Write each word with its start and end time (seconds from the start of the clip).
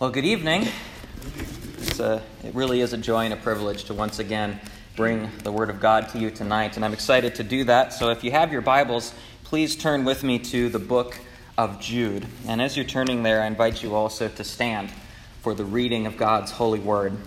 Well, 0.00 0.08
good 0.08 0.24
evening. 0.24 0.66
A, 1.98 2.22
it 2.42 2.54
really 2.54 2.80
is 2.80 2.94
a 2.94 2.96
joy 2.96 3.26
and 3.26 3.34
a 3.34 3.36
privilege 3.36 3.84
to 3.84 3.92
once 3.92 4.18
again 4.18 4.58
bring 4.96 5.28
the 5.44 5.52
Word 5.52 5.68
of 5.68 5.78
God 5.78 6.08
to 6.12 6.18
you 6.18 6.30
tonight, 6.30 6.76
and 6.76 6.86
I'm 6.86 6.94
excited 6.94 7.34
to 7.34 7.42
do 7.42 7.64
that. 7.64 7.92
So 7.92 8.08
if 8.08 8.24
you 8.24 8.30
have 8.30 8.50
your 8.50 8.62
Bibles, 8.62 9.12
please 9.44 9.76
turn 9.76 10.06
with 10.06 10.24
me 10.24 10.38
to 10.38 10.70
the 10.70 10.78
book 10.78 11.18
of 11.58 11.82
Jude. 11.82 12.26
And 12.46 12.62
as 12.62 12.78
you're 12.78 12.86
turning 12.86 13.24
there, 13.24 13.42
I 13.42 13.46
invite 13.46 13.82
you 13.82 13.94
also 13.94 14.28
to 14.28 14.42
stand 14.42 14.90
for 15.42 15.52
the 15.52 15.66
reading 15.66 16.06
of 16.06 16.16
God's 16.16 16.50
holy 16.50 16.80
Word. 16.80 17.18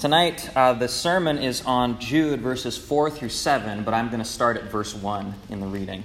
Tonight, 0.00 0.50
uh, 0.56 0.72
the 0.72 0.88
sermon 0.88 1.38
is 1.38 1.62
on 1.64 2.00
Jude 2.00 2.40
verses 2.40 2.76
4 2.76 3.08
through 3.08 3.28
7, 3.28 3.84
but 3.84 3.94
I'm 3.94 4.08
going 4.08 4.18
to 4.18 4.28
start 4.28 4.56
at 4.56 4.64
verse 4.64 4.96
1 4.96 5.32
in 5.48 5.60
the 5.60 5.68
reading. 5.68 6.02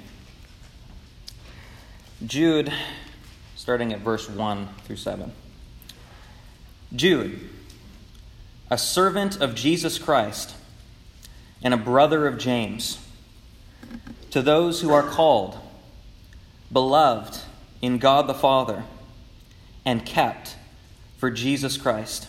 Jude, 2.28 2.72
starting 3.56 3.92
at 3.92 4.02
verse 4.02 4.30
1 4.30 4.70
through 4.86 4.98
7. 4.98 5.32
Jude, 6.96 7.50
a 8.72 8.78
servant 8.78 9.40
of 9.40 9.54
Jesus 9.54 10.00
Christ 10.00 10.56
and 11.62 11.74
a 11.74 11.78
brother 11.78 12.26
of 12.26 12.40
James, 12.40 12.98
to 14.32 14.42
those 14.42 14.82
who 14.82 14.92
are 14.92 15.04
called, 15.04 15.60
beloved 16.72 17.42
in 17.82 18.00
God 18.00 18.28
the 18.28 18.34
Father, 18.34 18.84
and 19.86 20.06
kept 20.06 20.56
for 21.18 21.30
Jesus 21.30 21.78
Christ, 21.78 22.28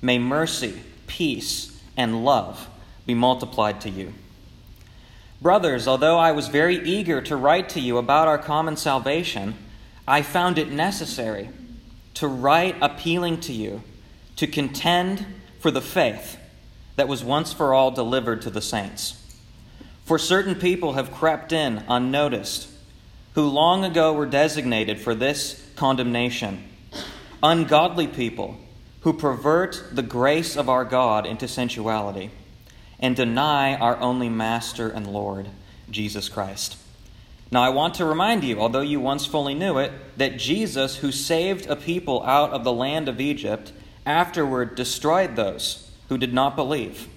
may 0.00 0.18
mercy, 0.18 0.82
peace, 1.06 1.78
and 1.96 2.24
love 2.24 2.68
be 3.04 3.14
multiplied 3.14 3.82
to 3.82 3.90
you. 3.90 4.14
Brothers, 5.42 5.86
although 5.86 6.18
I 6.18 6.32
was 6.32 6.48
very 6.48 6.76
eager 6.76 7.20
to 7.22 7.36
write 7.36 7.68
to 7.70 7.80
you 7.80 7.98
about 7.98 8.28
our 8.28 8.38
common 8.38 8.76
salvation, 8.76 9.56
I 10.08 10.22
found 10.22 10.56
it 10.58 10.70
necessary 10.70 11.50
to 12.14 12.28
write 12.28 12.76
appealing 12.80 13.40
to 13.40 13.52
you 13.52 13.82
to 14.36 14.46
contend 14.46 15.26
for 15.60 15.70
the 15.70 15.80
faith 15.80 16.38
that 16.96 17.08
was 17.08 17.24
once 17.24 17.52
for 17.52 17.74
all 17.74 17.90
delivered 17.90 18.42
to 18.42 18.50
the 18.50 18.62
saints. 18.62 19.20
For 20.04 20.18
certain 20.18 20.54
people 20.54 20.92
have 20.92 21.12
crept 21.12 21.52
in 21.52 21.82
unnoticed, 21.88 22.68
who 23.34 23.48
long 23.48 23.84
ago 23.84 24.12
were 24.12 24.26
designated 24.26 25.00
for 25.00 25.14
this 25.14 25.66
condemnation. 25.76 26.62
Ungodly 27.42 28.06
people 28.06 28.56
who 29.00 29.12
pervert 29.12 29.82
the 29.92 30.02
grace 30.02 30.56
of 30.56 30.68
our 30.68 30.84
God 30.84 31.26
into 31.26 31.48
sensuality 31.48 32.30
and 33.00 33.16
deny 33.16 33.74
our 33.74 33.98
only 33.98 34.28
Master 34.28 34.88
and 34.88 35.06
Lord, 35.06 35.48
Jesus 35.90 36.28
Christ. 36.28 36.76
Now, 37.50 37.62
I 37.62 37.68
want 37.68 37.94
to 37.94 38.04
remind 38.04 38.42
you, 38.42 38.58
although 38.58 38.80
you 38.80 39.00
once 39.00 39.26
fully 39.26 39.54
knew 39.54 39.78
it, 39.78 39.92
that 40.16 40.38
Jesus, 40.38 40.96
who 40.96 41.12
saved 41.12 41.66
a 41.66 41.76
people 41.76 42.22
out 42.24 42.50
of 42.50 42.64
the 42.64 42.72
land 42.72 43.08
of 43.08 43.20
Egypt, 43.20 43.72
afterward 44.06 44.74
destroyed 44.74 45.36
those 45.36 45.90
who 46.08 46.18
did 46.18 46.34
not 46.34 46.56
believe. 46.56 47.08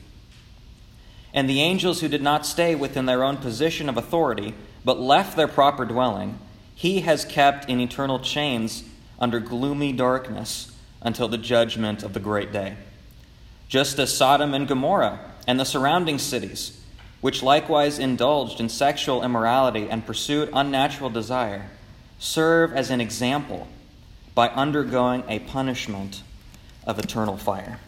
And 1.34 1.50
the 1.50 1.62
angels 1.62 2.02
who 2.02 2.08
did 2.08 2.22
not 2.22 2.46
stay 2.46 2.76
within 2.76 3.06
their 3.06 3.24
own 3.24 3.38
position 3.38 3.90
of 3.90 3.98
authority, 3.98 4.54
but 4.86 5.00
left 5.00 5.36
their 5.36 5.48
proper 5.48 5.86
dwelling, 5.86 6.40
he 6.74 7.02
has 7.02 7.26
kept 7.26 7.68
in 7.70 7.80
eternal 7.80 8.20
chains 8.20 8.84
under 9.20 9.40
gloomy 9.40 9.92
darkness 9.92 10.72
until 11.02 11.28
the 11.28 11.38
judgment 11.38 12.04
of 12.04 12.14
the 12.14 12.20
great 12.20 12.52
day. 12.52 12.78
Just 13.68 14.00
as 14.00 14.16
Sodom 14.16 14.54
and 14.54 14.68
Gomorrah 14.68 15.20
and 15.48 15.60
the 15.60 15.66
surrounding 15.66 16.20
cities, 16.20 16.80
which 17.22 17.42
likewise 17.42 18.00
indulged 18.00 18.60
in 18.60 18.70
sexual 18.70 19.24
immorality 19.24 19.90
and 19.90 20.06
pursued 20.06 20.50
unnatural 20.54 21.10
desire, 21.10 21.70
serve 22.20 22.72
as 22.74 22.90
an 22.90 23.02
example 23.02 23.68
by 24.36 24.50
undergoing 24.50 25.24
a 25.28 25.40
punishment 25.40 26.22
of 26.86 27.00
eternal 27.00 27.38
fire. 27.38 27.80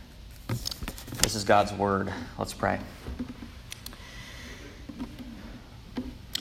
This 1.21 1.35
is 1.35 1.43
God's 1.43 1.71
word. 1.71 2.11
Let's 2.37 2.53
pray. 2.53 2.79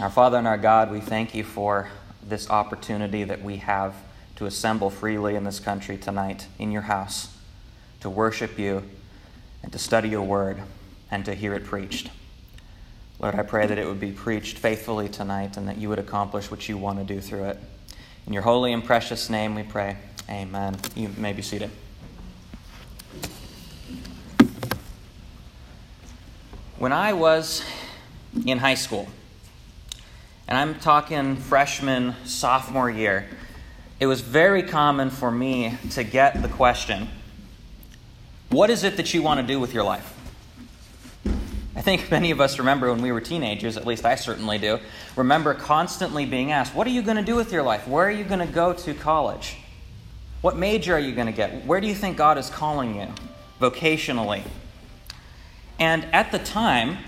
Our 0.00 0.10
Father 0.10 0.38
and 0.38 0.46
our 0.46 0.56
God, 0.56 0.90
we 0.90 1.00
thank 1.00 1.34
you 1.34 1.44
for 1.44 1.90
this 2.22 2.48
opportunity 2.48 3.24
that 3.24 3.42
we 3.42 3.56
have 3.56 3.94
to 4.36 4.46
assemble 4.46 4.90
freely 4.90 5.34
in 5.34 5.44
this 5.44 5.58
country 5.58 5.98
tonight 5.98 6.46
in 6.58 6.70
your 6.70 6.82
house, 6.82 7.36
to 8.00 8.08
worship 8.08 8.58
you 8.58 8.84
and 9.62 9.72
to 9.72 9.78
study 9.78 10.08
your 10.08 10.22
word 10.22 10.62
and 11.10 11.24
to 11.24 11.34
hear 11.34 11.52
it 11.54 11.64
preached. 11.64 12.10
Lord, 13.20 13.34
I 13.34 13.42
pray 13.42 13.66
that 13.66 13.78
it 13.78 13.86
would 13.86 13.98
be 13.98 14.12
preached 14.12 14.58
faithfully 14.58 15.08
tonight 15.08 15.56
and 15.56 15.66
that 15.68 15.76
you 15.76 15.88
would 15.88 15.98
accomplish 15.98 16.52
what 16.52 16.68
you 16.68 16.78
want 16.78 17.00
to 17.00 17.04
do 17.04 17.20
through 17.20 17.44
it. 17.44 17.58
In 18.28 18.32
your 18.32 18.42
holy 18.42 18.72
and 18.72 18.84
precious 18.84 19.28
name 19.28 19.56
we 19.56 19.64
pray. 19.64 19.96
Amen. 20.30 20.76
You 20.94 21.08
may 21.16 21.32
be 21.32 21.42
seated. 21.42 21.70
When 26.78 26.92
I 26.92 27.12
was 27.12 27.64
in 28.46 28.58
high 28.58 28.76
school, 28.76 29.08
and 30.46 30.56
I'm 30.56 30.78
talking 30.78 31.34
freshman, 31.34 32.14
sophomore 32.24 32.88
year, 32.88 33.26
it 33.98 34.06
was 34.06 34.20
very 34.20 34.62
common 34.62 35.10
for 35.10 35.32
me 35.32 35.76
to 35.90 36.04
get 36.04 36.40
the 36.40 36.48
question 36.48 37.08
what 38.50 38.70
is 38.70 38.82
it 38.82 38.96
that 38.96 39.12
you 39.12 39.22
want 39.22 39.40
to 39.40 39.46
do 39.46 39.60
with 39.60 39.74
your 39.74 39.84
life? 39.84 40.17
I 41.78 41.80
think 41.80 42.10
many 42.10 42.32
of 42.32 42.40
us 42.40 42.58
remember 42.58 42.90
when 42.92 43.02
we 43.02 43.12
were 43.12 43.20
teenagers, 43.20 43.76
at 43.76 43.86
least 43.86 44.04
I 44.04 44.16
certainly 44.16 44.58
do, 44.58 44.80
remember 45.14 45.54
constantly 45.54 46.26
being 46.26 46.50
asked, 46.50 46.74
What 46.74 46.88
are 46.88 46.90
you 46.90 47.02
going 47.02 47.18
to 47.18 47.22
do 47.22 47.36
with 47.36 47.52
your 47.52 47.62
life? 47.62 47.86
Where 47.86 48.04
are 48.04 48.10
you 48.10 48.24
going 48.24 48.44
to 48.44 48.52
go 48.52 48.72
to 48.72 48.94
college? 48.94 49.58
What 50.40 50.56
major 50.56 50.96
are 50.96 50.98
you 50.98 51.14
going 51.14 51.28
to 51.28 51.32
get? 51.32 51.64
Where 51.64 51.80
do 51.80 51.86
you 51.86 51.94
think 51.94 52.16
God 52.16 52.36
is 52.36 52.50
calling 52.50 52.96
you 52.96 53.06
vocationally? 53.60 54.42
And 55.78 56.04
at 56.06 56.32
the 56.32 56.40
time, 56.40 56.98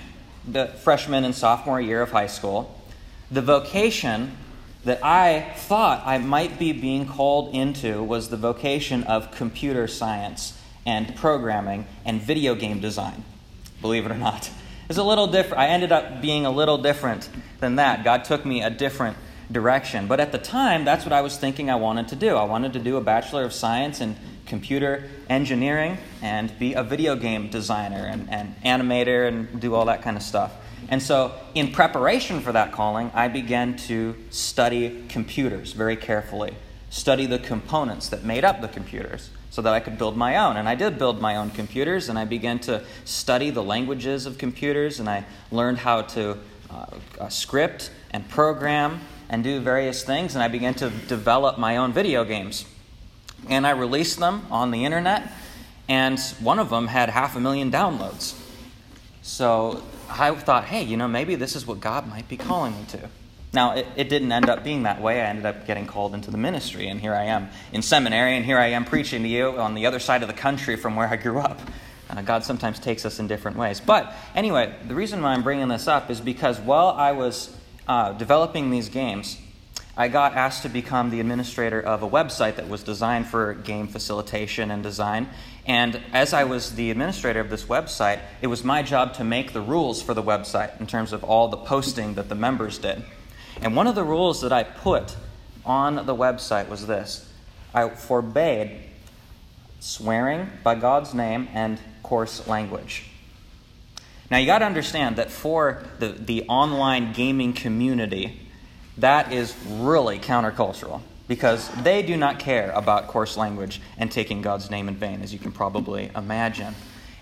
the 0.46 0.68
freshman 0.68 1.24
and 1.24 1.34
sophomore 1.34 1.80
year 1.80 2.00
of 2.00 2.12
high 2.12 2.28
school, 2.28 2.80
the 3.28 3.42
vocation 3.42 4.36
that 4.84 5.04
I 5.04 5.52
thought 5.56 6.06
I 6.06 6.18
might 6.18 6.60
be 6.60 6.70
being 6.70 7.08
called 7.08 7.52
into 7.56 8.04
was 8.04 8.28
the 8.28 8.36
vocation 8.36 9.02
of 9.02 9.32
computer 9.32 9.88
science 9.88 10.56
and 10.86 11.16
programming 11.16 11.86
and 12.04 12.22
video 12.22 12.54
game 12.54 12.78
design, 12.78 13.24
believe 13.82 14.06
it 14.06 14.12
or 14.12 14.16
not. 14.16 14.48
It's 14.90 14.98
a 14.98 15.04
little 15.04 15.28
different. 15.28 15.60
I 15.60 15.68
ended 15.68 15.92
up 15.92 16.20
being 16.20 16.46
a 16.46 16.50
little 16.50 16.76
different 16.76 17.28
than 17.60 17.76
that. 17.76 18.02
God 18.02 18.24
took 18.24 18.44
me 18.44 18.64
a 18.64 18.70
different 18.70 19.16
direction. 19.52 20.08
But 20.08 20.18
at 20.18 20.32
the 20.32 20.38
time, 20.38 20.84
that's 20.84 21.04
what 21.04 21.12
I 21.12 21.20
was 21.20 21.36
thinking 21.36 21.70
I 21.70 21.76
wanted 21.76 22.08
to 22.08 22.16
do. 22.16 22.34
I 22.34 22.42
wanted 22.42 22.72
to 22.72 22.80
do 22.80 22.96
a 22.96 23.00
Bachelor 23.00 23.44
of 23.44 23.52
Science 23.52 24.00
in 24.00 24.16
computer 24.46 25.08
engineering 25.28 25.96
and 26.22 26.52
be 26.58 26.74
a 26.74 26.82
video 26.82 27.14
game 27.14 27.50
designer 27.50 28.04
and, 28.04 28.28
and 28.30 28.56
animator 28.64 29.28
and 29.28 29.60
do 29.60 29.76
all 29.76 29.84
that 29.84 30.02
kind 30.02 30.16
of 30.16 30.24
stuff. 30.24 30.54
And 30.88 31.00
so, 31.00 31.34
in 31.54 31.70
preparation 31.70 32.40
for 32.40 32.50
that 32.50 32.72
calling, 32.72 33.12
I 33.14 33.28
began 33.28 33.76
to 33.86 34.16
study 34.30 35.04
computers 35.08 35.72
very 35.72 35.94
carefully, 35.94 36.56
study 36.88 37.26
the 37.26 37.38
components 37.38 38.08
that 38.08 38.24
made 38.24 38.44
up 38.44 38.60
the 38.60 38.66
computers 38.66 39.30
so 39.50 39.60
that 39.62 39.74
I 39.74 39.80
could 39.80 39.98
build 39.98 40.16
my 40.16 40.36
own. 40.36 40.56
And 40.56 40.68
I 40.68 40.74
did 40.74 40.98
build 40.98 41.20
my 41.20 41.36
own 41.36 41.50
computers, 41.50 42.08
and 42.08 42.18
I 42.18 42.24
began 42.24 42.58
to 42.60 42.84
study 43.04 43.50
the 43.50 43.62
languages 43.62 44.26
of 44.26 44.38
computers, 44.38 45.00
and 45.00 45.08
I 45.08 45.24
learned 45.50 45.78
how 45.78 46.02
to 46.02 46.38
uh, 46.70 46.86
uh, 47.18 47.28
script 47.28 47.90
and 48.12 48.28
program 48.28 49.00
and 49.28 49.44
do 49.44 49.60
various 49.60 50.04
things, 50.04 50.34
and 50.34 50.42
I 50.42 50.48
began 50.48 50.74
to 50.74 50.90
develop 51.08 51.58
my 51.58 51.76
own 51.76 51.92
video 51.92 52.24
games. 52.24 52.64
And 53.48 53.66
I 53.66 53.70
released 53.70 54.18
them 54.18 54.46
on 54.50 54.70
the 54.70 54.84
internet, 54.84 55.30
and 55.88 56.18
one 56.40 56.58
of 56.58 56.70
them 56.70 56.86
had 56.86 57.10
half 57.10 57.36
a 57.36 57.40
million 57.40 57.70
downloads. 57.70 58.38
So 59.22 59.82
I 60.08 60.34
thought, 60.34 60.64
hey, 60.64 60.82
you 60.82 60.96
know, 60.96 61.08
maybe 61.08 61.34
this 61.34 61.56
is 61.56 61.66
what 61.66 61.80
God 61.80 62.08
might 62.08 62.28
be 62.28 62.36
calling 62.36 62.76
me 62.76 62.84
to. 62.88 63.08
Now, 63.52 63.72
it, 63.72 63.86
it, 63.96 64.08
didn't 64.08 64.30
end 64.30 64.48
up 64.48 64.62
being 64.62 64.84
that 64.84 65.02
way. 65.02 65.20
I 65.20 65.24
ended 65.24 65.44
up 65.44 65.66
getting 65.66 65.86
called 65.86 66.14
into 66.14 66.30
the 66.30 66.38
ministry, 66.38 66.86
and 66.86 67.00
here 67.00 67.14
I 67.14 67.24
am 67.24 67.48
in 67.72 67.82
seminary, 67.82 68.36
and 68.36 68.44
here 68.44 68.58
I 68.58 68.68
am 68.68 68.84
preaching 68.84 69.22
to 69.22 69.28
you 69.28 69.58
on 69.58 69.74
the 69.74 69.86
other 69.86 69.98
side 69.98 70.22
of 70.22 70.28
the 70.28 70.34
country 70.34 70.76
from 70.76 70.94
where 70.94 71.08
I 71.08 71.16
grew 71.16 71.40
up. 71.40 71.60
Uh, 72.08 72.22
God 72.22 72.44
sometimes 72.44 72.78
takes 72.78 73.04
us 73.04 73.18
in 73.18 73.26
different 73.26 73.56
ways. 73.56 73.80
But 73.80 74.12
anyway, 74.36 74.74
the 74.86 74.94
reason 74.94 75.20
why 75.20 75.32
I'm 75.32 75.42
bringing 75.42 75.68
this 75.68 75.88
up 75.88 76.10
is 76.10 76.20
because 76.20 76.60
while 76.60 76.88
I 76.88 77.12
was 77.12 77.56
uh, 77.88 78.12
developing 78.12 78.70
these 78.70 78.88
games, 78.88 79.36
I 79.96 80.06
got 80.06 80.34
asked 80.34 80.62
to 80.62 80.68
become 80.68 81.10
the 81.10 81.18
administrator 81.18 81.80
of 81.80 82.02
a 82.04 82.08
website 82.08 82.56
that 82.56 82.68
was 82.68 82.84
designed 82.84 83.26
for 83.26 83.54
game 83.54 83.88
facilitation 83.88 84.70
and 84.70 84.82
design. 84.82 85.28
And 85.66 86.00
as 86.12 86.32
I 86.32 86.44
was 86.44 86.76
the 86.76 86.90
administrator 86.90 87.40
of 87.40 87.50
this 87.50 87.64
website, 87.64 88.20
it 88.40 88.46
was 88.46 88.62
my 88.62 88.82
job 88.82 89.14
to 89.14 89.24
make 89.24 89.52
the 89.52 89.60
rules 89.60 90.00
for 90.00 90.14
the 90.14 90.22
website 90.22 90.80
in 90.80 90.86
terms 90.86 91.12
of 91.12 91.24
all 91.24 91.48
the 91.48 91.56
posting 91.56 92.14
that 92.14 92.28
the 92.28 92.34
members 92.36 92.78
did. 92.78 93.04
And 93.62 93.76
one 93.76 93.86
of 93.86 93.94
the 93.94 94.04
rules 94.04 94.40
that 94.40 94.52
I 94.52 94.62
put 94.62 95.16
on 95.64 96.06
the 96.06 96.14
website 96.14 96.68
was 96.68 96.86
this 96.86 97.30
I 97.74 97.88
forbade 97.88 98.80
swearing 99.80 100.50
by 100.62 100.74
God's 100.74 101.14
name 101.14 101.48
and 101.52 101.78
coarse 102.02 102.46
language. 102.48 103.04
Now, 104.30 104.38
you 104.38 104.46
got 104.46 104.60
to 104.60 104.64
understand 104.64 105.16
that 105.16 105.30
for 105.30 105.82
the, 105.98 106.08
the 106.08 106.44
online 106.44 107.12
gaming 107.12 107.52
community, 107.52 108.40
that 108.96 109.32
is 109.32 109.54
really 109.66 110.18
countercultural. 110.18 111.02
because 111.30 111.68
they 111.84 112.02
do 112.02 112.16
not 112.16 112.40
care 112.40 112.72
about 112.72 113.06
coarse 113.06 113.36
language 113.36 113.80
and 113.96 114.10
taking 114.10 114.42
God's 114.42 114.68
name 114.68 114.88
in 114.88 114.96
vain, 114.96 115.22
as 115.22 115.32
you 115.32 115.38
can 115.38 115.52
probably 115.52 116.10
imagine. 116.16 116.74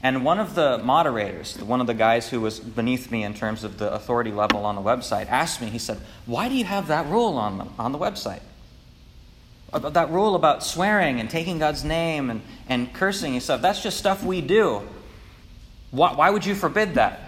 And 0.02 0.24
one 0.24 0.38
of 0.38 0.54
the 0.54 0.78
moderators, 0.78 1.60
one 1.60 1.80
of 1.80 1.86
the 1.86 1.94
guys 1.94 2.28
who 2.28 2.40
was 2.40 2.60
beneath 2.60 3.10
me 3.10 3.24
in 3.24 3.34
terms 3.34 3.64
of 3.64 3.78
the 3.78 3.92
authority 3.92 4.30
level 4.30 4.64
on 4.64 4.76
the 4.76 4.80
website, 4.80 5.28
asked 5.28 5.60
me, 5.60 5.68
he 5.68 5.78
said, 5.78 5.98
Why 6.26 6.48
do 6.48 6.54
you 6.54 6.64
have 6.64 6.88
that 6.88 7.06
rule 7.06 7.36
on 7.36 7.58
the, 7.58 7.66
on 7.78 7.92
the 7.92 7.98
website? 7.98 8.40
About 9.72 9.94
that 9.94 10.10
rule 10.10 10.34
about 10.34 10.64
swearing 10.64 11.20
and 11.20 11.28
taking 11.28 11.58
God's 11.58 11.84
name 11.84 12.30
and, 12.30 12.42
and 12.68 12.92
cursing 12.94 13.34
and 13.34 13.42
stuff. 13.42 13.60
That's 13.60 13.82
just 13.82 13.98
stuff 13.98 14.24
we 14.24 14.40
do. 14.40 14.82
Why, 15.90 16.14
why 16.14 16.30
would 16.30 16.46
you 16.46 16.54
forbid 16.54 16.94
that? 16.94 17.20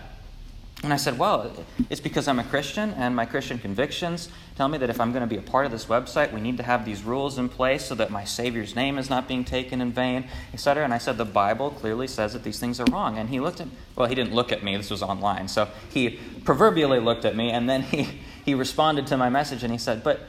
And 0.83 0.93
I 0.93 0.97
said, 0.97 1.19
Well, 1.19 1.53
it's 1.91 2.01
because 2.01 2.29
I'm 2.29 2.39
a 2.39 2.45
Christian, 2.45 2.95
and 2.95 3.17
my 3.17 3.27
Christian 3.27 3.59
convictions 3.59 4.29
tell 4.61 4.69
me 4.69 4.77
that 4.77 4.91
if 4.91 5.01
I'm 5.01 5.11
going 5.11 5.23
to 5.23 5.27
be 5.27 5.39
a 5.39 5.43
part 5.43 5.65
of 5.65 5.73
this 5.73 5.87
website, 5.87 6.35
we 6.35 6.41
need 6.43 6.59
to 6.59 6.63
have 6.63 6.85
these 6.85 7.03
rules 7.03 7.39
in 7.39 7.49
place 7.49 7.87
so 7.87 7.95
that 7.95 8.11
my 8.11 8.25
Savior's 8.25 8.77
name 8.77 8.99
is 8.99 9.09
not 9.09 9.27
being 9.27 9.43
taken 9.43 9.81
in 9.81 9.91
vain, 9.91 10.29
etc. 10.53 10.85
And 10.85 10.93
I 10.93 10.99
said, 10.99 11.17
The 11.17 11.25
Bible 11.25 11.71
clearly 11.71 12.07
says 12.07 12.35
that 12.35 12.45
these 12.45 12.59
things 12.59 12.79
are 12.79 12.85
wrong. 12.93 13.17
And 13.17 13.31
he 13.31 13.41
looked 13.41 13.63
at 13.63 13.69
well, 13.97 14.07
he 14.07 14.15
didn't 14.15 14.35
look 14.35 14.53
at 14.53 14.63
me, 14.63 14.77
this 14.77 14.91
was 14.91 15.03
online. 15.03 15.49
So 15.49 15.67
he 15.89 16.21
proverbially 16.45 17.01
looked 17.01 17.25
at 17.25 17.35
me, 17.35 17.49
and 17.49 17.71
then 17.71 17.81
he, 17.85 18.07
he 18.45 18.53
responded 18.53 19.07
to 19.07 19.17
my 19.17 19.31
message, 19.31 19.63
and 19.63 19.73
he 19.73 19.79
said, 19.79 20.05
But, 20.05 20.21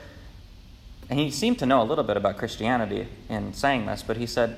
and 1.10 1.20
he 1.20 1.30
seemed 1.30 1.60
to 1.60 1.66
know 1.66 1.82
a 1.82 1.84
little 1.84 2.06
bit 2.06 2.16
about 2.16 2.38
Christianity 2.38 3.10
in 3.28 3.54
saying 3.54 3.86
this, 3.86 4.02
but 4.02 4.16
he 4.16 4.28
said, 4.28 4.56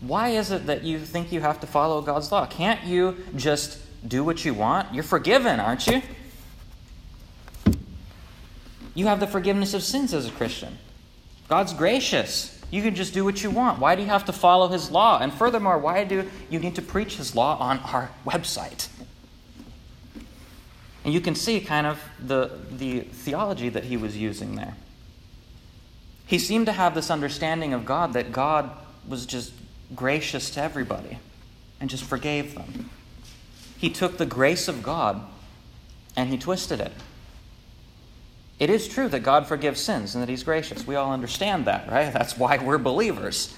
Why 0.00 0.30
is 0.30 0.50
it 0.50 0.66
that 0.66 0.82
you 0.82 0.98
think 0.98 1.30
you 1.30 1.40
have 1.40 1.60
to 1.60 1.68
follow 1.68 2.02
God's 2.02 2.32
law? 2.32 2.46
Can't 2.46 2.82
you 2.82 3.18
just 3.36 3.78
do 4.04 4.24
what 4.24 4.44
you 4.44 4.54
want, 4.54 4.92
you're 4.92 5.04
forgiven, 5.04 5.60
aren't 5.60 5.86
you? 5.86 6.02
You 8.94 9.06
have 9.06 9.20
the 9.20 9.26
forgiveness 9.26 9.74
of 9.74 9.82
sins 9.82 10.14
as 10.14 10.26
a 10.26 10.30
Christian. 10.30 10.78
God's 11.48 11.72
gracious. 11.72 12.60
You 12.70 12.82
can 12.82 12.94
just 12.94 13.12
do 13.12 13.24
what 13.24 13.42
you 13.42 13.50
want. 13.50 13.78
Why 13.78 13.94
do 13.94 14.02
you 14.02 14.08
have 14.08 14.24
to 14.26 14.32
follow 14.32 14.68
His 14.68 14.90
law? 14.90 15.18
And 15.20 15.32
furthermore, 15.32 15.78
why 15.78 16.04
do 16.04 16.28
you 16.50 16.58
need 16.58 16.74
to 16.76 16.82
preach 16.82 17.16
His 17.16 17.34
law 17.34 17.58
on 17.58 17.78
our 17.80 18.10
website? 18.24 18.88
And 21.04 21.12
you 21.12 21.20
can 21.20 21.34
see 21.34 21.60
kind 21.60 21.86
of 21.86 22.00
the, 22.18 22.58
the 22.70 23.00
theology 23.00 23.68
that 23.68 23.84
he 23.84 23.98
was 23.98 24.16
using 24.16 24.56
there. 24.56 24.74
He 26.26 26.38
seemed 26.38 26.64
to 26.66 26.72
have 26.72 26.94
this 26.94 27.10
understanding 27.10 27.74
of 27.74 27.84
God 27.84 28.14
that 28.14 28.32
God 28.32 28.70
was 29.06 29.26
just 29.26 29.52
gracious 29.94 30.48
to 30.50 30.62
everybody 30.62 31.18
and 31.78 31.90
just 31.90 32.04
forgave 32.04 32.54
them 32.54 32.88
he 33.84 33.90
took 33.90 34.16
the 34.16 34.24
grace 34.24 34.66
of 34.66 34.82
God 34.82 35.20
and 36.16 36.30
he 36.30 36.38
twisted 36.38 36.80
it. 36.80 36.92
It 38.64 38.70
is 38.70 38.88
true 38.88 39.10
that 39.10 39.20
God 39.20 39.46
forgives 39.46 39.78
sins 39.78 40.14
and 40.14 40.22
that 40.22 40.30
he's 40.30 40.42
gracious. 40.42 40.86
We 40.86 40.94
all 40.94 41.12
understand 41.12 41.66
that, 41.66 41.86
right? 41.86 42.10
That's 42.10 42.38
why 42.38 42.56
we're 42.56 42.78
believers. 42.78 43.54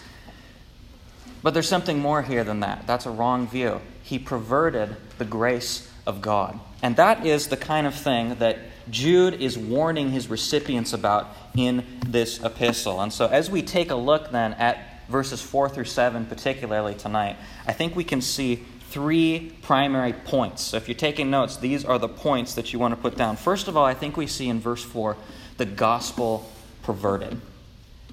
But 1.44 1.54
there's 1.54 1.68
something 1.68 2.00
more 2.00 2.22
here 2.22 2.42
than 2.42 2.58
that. 2.58 2.88
That's 2.88 3.06
a 3.06 3.12
wrong 3.12 3.46
view. 3.46 3.80
He 4.02 4.18
perverted 4.18 4.96
the 5.18 5.24
grace 5.24 5.88
of 6.08 6.20
God. 6.20 6.58
And 6.82 6.96
that 6.96 7.24
is 7.24 7.46
the 7.46 7.56
kind 7.56 7.86
of 7.86 7.94
thing 7.94 8.34
that 8.40 8.58
Jude 8.90 9.34
is 9.34 9.56
warning 9.56 10.10
his 10.10 10.26
recipients 10.26 10.92
about 10.92 11.28
in 11.56 11.86
this 12.04 12.42
epistle. 12.42 13.00
And 13.00 13.12
so, 13.12 13.28
as 13.28 13.48
we 13.48 13.62
take 13.62 13.92
a 13.92 13.94
look 13.94 14.32
then 14.32 14.54
at 14.54 15.06
verses 15.08 15.40
4 15.40 15.68
through 15.68 15.84
7, 15.84 16.26
particularly 16.26 16.94
tonight, 16.96 17.36
I 17.64 17.72
think 17.72 17.94
we 17.94 18.02
can 18.02 18.20
see 18.20 18.64
three 18.90 19.52
primary 19.62 20.12
points. 20.12 20.62
So 20.62 20.76
if 20.76 20.88
you're 20.88 20.94
taking 20.94 21.30
notes, 21.30 21.56
these 21.56 21.84
are 21.84 21.98
the 21.98 22.08
points 22.08 22.54
that 22.54 22.72
you 22.72 22.78
want 22.78 22.94
to 22.94 23.00
put 23.00 23.16
down. 23.16 23.36
First 23.36 23.68
of 23.68 23.76
all, 23.76 23.84
I 23.84 23.94
think 23.94 24.16
we 24.16 24.26
see 24.26 24.48
in 24.48 24.60
verse 24.60 24.82
4 24.82 25.16
the 25.56 25.66
gospel 25.66 26.50
perverted. 26.82 27.40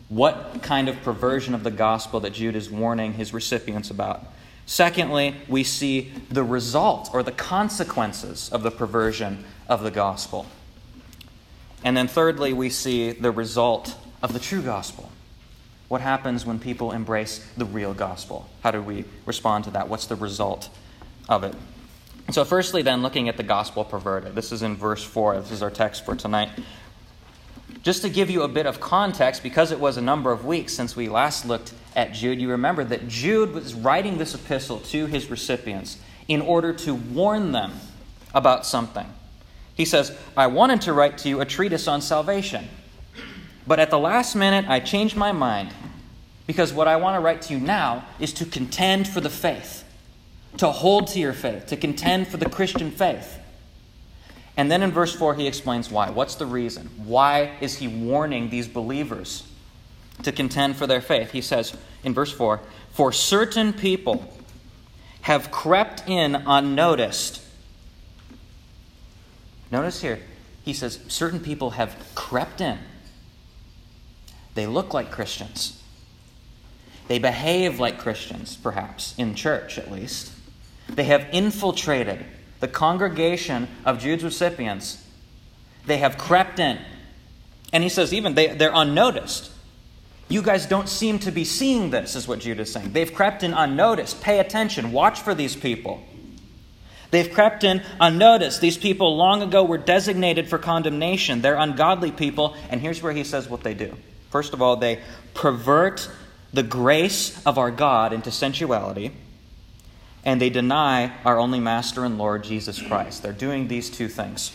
What 0.09 0.61
kind 0.61 0.89
of 0.89 1.01
perversion 1.01 1.53
of 1.53 1.63
the 1.63 1.71
gospel 1.71 2.19
that 2.21 2.33
Jude 2.33 2.55
is 2.55 2.69
warning 2.69 3.13
his 3.13 3.33
recipients 3.33 3.89
about? 3.89 4.25
Secondly, 4.65 5.35
we 5.47 5.63
see 5.63 6.11
the 6.29 6.43
result 6.43 7.09
or 7.13 7.21
the 7.23 7.31
consequences 7.31 8.49
of 8.51 8.63
the 8.63 8.71
perversion 8.71 9.43
of 9.67 9.83
the 9.83 9.91
gospel. 9.91 10.45
And 11.83 11.97
then 11.97 12.07
thirdly, 12.07 12.53
we 12.53 12.69
see 12.69 13.11
the 13.11 13.31
result 13.31 13.95
of 14.21 14.33
the 14.33 14.39
true 14.39 14.61
gospel. 14.61 15.11
What 15.87 16.01
happens 16.01 16.45
when 16.45 16.59
people 16.59 16.91
embrace 16.91 17.45
the 17.57 17.65
real 17.65 17.93
gospel? 17.93 18.49
How 18.61 18.71
do 18.71 18.81
we 18.81 19.05
respond 19.25 19.65
to 19.65 19.71
that? 19.71 19.89
What's 19.89 20.07
the 20.07 20.15
result 20.15 20.69
of 21.29 21.43
it? 21.43 21.55
So, 22.31 22.45
firstly, 22.45 22.81
then, 22.81 23.01
looking 23.01 23.27
at 23.27 23.37
the 23.37 23.43
gospel 23.43 23.83
perverted. 23.83 24.33
This 24.33 24.51
is 24.51 24.63
in 24.63 24.77
verse 24.77 25.03
4. 25.03 25.41
This 25.41 25.51
is 25.51 25.61
our 25.61 25.69
text 25.69 26.05
for 26.05 26.15
tonight. 26.15 26.49
Just 27.83 28.01
to 28.03 28.09
give 28.09 28.29
you 28.29 28.43
a 28.43 28.47
bit 28.47 28.65
of 28.65 28.79
context, 28.79 29.43
because 29.43 29.71
it 29.71 29.79
was 29.79 29.97
a 29.97 30.01
number 30.01 30.31
of 30.31 30.45
weeks 30.45 30.73
since 30.73 30.95
we 30.95 31.09
last 31.09 31.45
looked 31.45 31.73
at 31.97 32.13
Jude, 32.13 32.39
you 32.39 32.49
remember 32.51 32.85
that 32.85 33.09
Jude 33.09 33.53
was 33.53 33.73
writing 33.73 34.17
this 34.17 34.33
epistle 34.33 34.79
to 34.79 35.05
his 35.05 35.29
recipients 35.29 35.97
in 36.29 36.39
order 36.39 36.71
to 36.71 36.95
warn 36.95 37.51
them 37.51 37.73
about 38.33 38.65
something. 38.65 39.05
He 39.75 39.83
says, 39.83 40.15
I 40.37 40.47
wanted 40.47 40.81
to 40.81 40.93
write 40.93 41.17
to 41.19 41.29
you 41.29 41.41
a 41.41 41.45
treatise 41.45 41.87
on 41.87 42.01
salvation 42.01 42.69
but 43.65 43.79
at 43.79 43.89
the 43.89 43.99
last 43.99 44.35
minute, 44.35 44.65
I 44.67 44.79
changed 44.79 45.15
my 45.15 45.31
mind 45.31 45.69
because 46.45 46.73
what 46.73 46.87
I 46.87 46.97
want 46.97 47.15
to 47.15 47.21
write 47.21 47.41
to 47.43 47.53
you 47.53 47.59
now 47.59 48.05
is 48.19 48.33
to 48.33 48.45
contend 48.45 49.07
for 49.07 49.21
the 49.21 49.29
faith, 49.29 49.85
to 50.57 50.71
hold 50.71 51.07
to 51.09 51.19
your 51.19 51.33
faith, 51.33 51.67
to 51.67 51.77
contend 51.77 52.27
for 52.27 52.37
the 52.37 52.49
Christian 52.49 52.91
faith. 52.91 53.39
And 54.55 54.69
then 54.69 54.83
in 54.83 54.91
verse 54.91 55.15
4, 55.15 55.35
he 55.35 55.47
explains 55.47 55.89
why. 55.89 56.09
What's 56.09 56.35
the 56.35 56.45
reason? 56.45 56.89
Why 57.05 57.53
is 57.61 57.77
he 57.77 57.87
warning 57.87 58.49
these 58.49 58.67
believers 58.67 59.47
to 60.21 60.31
contend 60.31 60.75
for 60.75 60.85
their 60.85 61.01
faith? 61.01 61.31
He 61.31 61.41
says 61.41 61.75
in 62.03 62.13
verse 62.13 62.31
4 62.31 62.59
For 62.91 63.11
certain 63.11 63.73
people 63.73 64.31
have 65.21 65.49
crept 65.51 66.07
in 66.07 66.35
unnoticed. 66.35 67.41
Notice 69.71 70.01
here, 70.01 70.19
he 70.63 70.73
says, 70.73 70.99
certain 71.07 71.39
people 71.39 71.71
have 71.71 71.95
crept 72.13 72.61
in 72.61 72.77
they 74.55 74.67
look 74.67 74.93
like 74.93 75.11
Christians. 75.11 75.81
They 77.07 77.19
behave 77.19 77.79
like 77.79 77.99
Christians, 77.99 78.55
perhaps, 78.55 79.13
in 79.17 79.35
church 79.35 79.77
at 79.77 79.91
least. 79.91 80.31
They 80.87 81.03
have 81.05 81.27
infiltrated 81.31 82.25
the 82.59 82.67
congregation 82.67 83.67
of 83.85 83.99
Jude's 83.99 84.23
recipients. 84.23 85.05
They 85.85 85.97
have 85.97 86.17
crept 86.17 86.59
in. 86.59 86.79
And 87.73 87.83
he 87.83 87.89
says, 87.89 88.13
even 88.13 88.35
they, 88.35 88.47
they're 88.47 88.71
unnoticed. 88.73 89.51
You 90.29 90.41
guys 90.41 90.65
don't 90.65 90.87
seem 90.87 91.19
to 91.19 91.31
be 91.31 91.43
seeing 91.43 91.89
this, 91.89 92.15
is 92.15 92.27
what 92.27 92.39
Jude 92.39 92.59
is 92.59 92.71
saying. 92.71 92.93
They've 92.93 93.13
crept 93.13 93.43
in 93.43 93.53
unnoticed. 93.53 94.21
Pay 94.21 94.39
attention. 94.39 94.91
Watch 94.91 95.19
for 95.19 95.35
these 95.35 95.55
people. 95.55 96.01
They've 97.11 97.31
crept 97.31 97.63
in 97.63 97.83
unnoticed. 97.99 98.61
These 98.61 98.77
people 98.77 99.17
long 99.17 99.41
ago 99.43 99.63
were 99.63 99.77
designated 99.77 100.47
for 100.47 100.57
condemnation. 100.57 101.41
They're 101.41 101.57
ungodly 101.57 102.11
people. 102.11 102.55
And 102.69 102.81
here's 102.81 103.03
where 103.03 103.13
he 103.13 103.23
says 103.23 103.49
what 103.49 103.61
they 103.61 103.73
do. 103.73 103.95
First 104.33 104.55
of 104.55 104.63
all, 104.63 104.77
they 104.77 104.99
pervert 105.35 106.09
the 106.51 106.63
grace 106.63 107.39
of 107.45 107.59
our 107.59 107.69
God 107.69 108.13
into 108.13 108.31
sensuality, 108.31 109.11
and 110.25 110.41
they 110.41 110.49
deny 110.49 111.13
our 111.23 111.37
only 111.37 111.59
Master 111.59 112.03
and 112.03 112.17
Lord, 112.17 112.43
Jesus 112.43 112.81
Christ. 112.81 113.21
They're 113.21 113.31
doing 113.31 113.67
these 113.67 113.91
two 113.91 114.07
things 114.07 114.51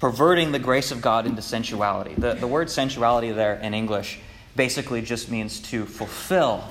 perverting 0.00 0.52
the 0.52 0.58
grace 0.58 0.90
of 0.90 1.00
God 1.00 1.24
into 1.24 1.40
sensuality. 1.40 2.12
The, 2.14 2.34
the 2.34 2.46
word 2.46 2.68
sensuality 2.68 3.30
there 3.30 3.54
in 3.54 3.72
English 3.72 4.18
basically 4.54 5.00
just 5.00 5.30
means 5.30 5.58
to 5.70 5.86
fulfill 5.86 6.64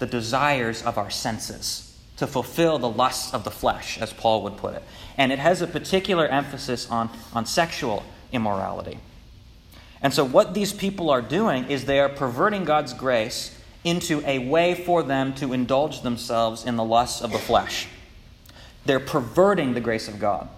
the 0.00 0.06
desires 0.06 0.82
of 0.82 0.98
our 0.98 1.10
senses, 1.10 1.96
to 2.16 2.26
fulfill 2.26 2.80
the 2.80 2.88
lusts 2.88 3.32
of 3.32 3.44
the 3.44 3.50
flesh, 3.52 3.96
as 4.00 4.12
Paul 4.12 4.42
would 4.42 4.56
put 4.56 4.74
it. 4.74 4.82
And 5.16 5.30
it 5.30 5.38
has 5.38 5.62
a 5.62 5.68
particular 5.68 6.26
emphasis 6.26 6.90
on, 6.90 7.10
on 7.32 7.46
sexual 7.46 8.02
immorality. 8.32 8.98
And 10.06 10.14
so, 10.14 10.24
what 10.24 10.54
these 10.54 10.72
people 10.72 11.10
are 11.10 11.20
doing 11.20 11.68
is 11.68 11.84
they 11.84 11.98
are 11.98 12.08
perverting 12.08 12.64
God's 12.64 12.92
grace 12.92 13.60
into 13.82 14.22
a 14.24 14.38
way 14.38 14.72
for 14.72 15.02
them 15.02 15.34
to 15.34 15.52
indulge 15.52 16.02
themselves 16.02 16.64
in 16.64 16.76
the 16.76 16.84
lusts 16.84 17.20
of 17.20 17.32
the 17.32 17.40
flesh. 17.40 17.88
They're 18.84 19.00
perverting 19.00 19.74
the 19.74 19.80
grace 19.80 20.06
of 20.06 20.20
God. 20.20 20.48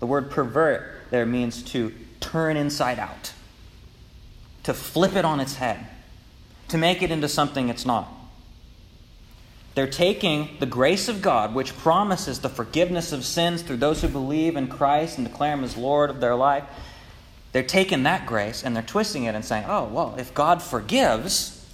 The 0.00 0.06
word 0.06 0.30
pervert 0.30 0.90
there 1.10 1.26
means 1.26 1.62
to 1.64 1.92
turn 2.20 2.56
inside 2.56 2.98
out, 2.98 3.34
to 4.62 4.72
flip 4.72 5.16
it 5.16 5.24
on 5.26 5.38
its 5.38 5.56
head, 5.56 5.86
to 6.68 6.78
make 6.78 7.02
it 7.02 7.10
into 7.10 7.28
something 7.28 7.68
it's 7.68 7.84
not. 7.84 8.08
They're 9.74 9.86
taking 9.86 10.56
the 10.60 10.66
grace 10.66 11.08
of 11.08 11.20
God, 11.20 11.54
which 11.54 11.76
promises 11.76 12.40
the 12.40 12.48
forgiveness 12.48 13.12
of 13.12 13.26
sins 13.26 13.60
through 13.60 13.76
those 13.76 14.00
who 14.00 14.08
believe 14.08 14.56
in 14.56 14.66
Christ 14.66 15.18
and 15.18 15.26
declare 15.26 15.52
Him 15.52 15.62
as 15.62 15.76
Lord 15.76 16.08
of 16.08 16.20
their 16.20 16.34
life, 16.34 16.64
they're 17.52 17.62
taking 17.62 18.02
that 18.02 18.26
grace 18.26 18.62
and 18.62 18.74
they're 18.76 18.82
twisting 18.82 19.24
it 19.24 19.34
and 19.34 19.44
saying, 19.44 19.64
oh, 19.66 19.84
well, 19.84 20.14
if 20.18 20.34
God 20.34 20.62
forgives, 20.62 21.66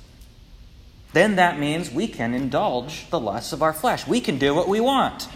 then 1.12 1.36
that 1.36 1.58
means 1.58 1.90
we 1.90 2.06
can 2.08 2.34
indulge 2.34 3.08
the 3.10 3.20
lusts 3.20 3.52
of 3.52 3.62
our 3.62 3.72
flesh. 3.72 4.06
We 4.06 4.20
can 4.20 4.38
do 4.38 4.54
what 4.54 4.68
we 4.68 4.80
want. 4.80 5.28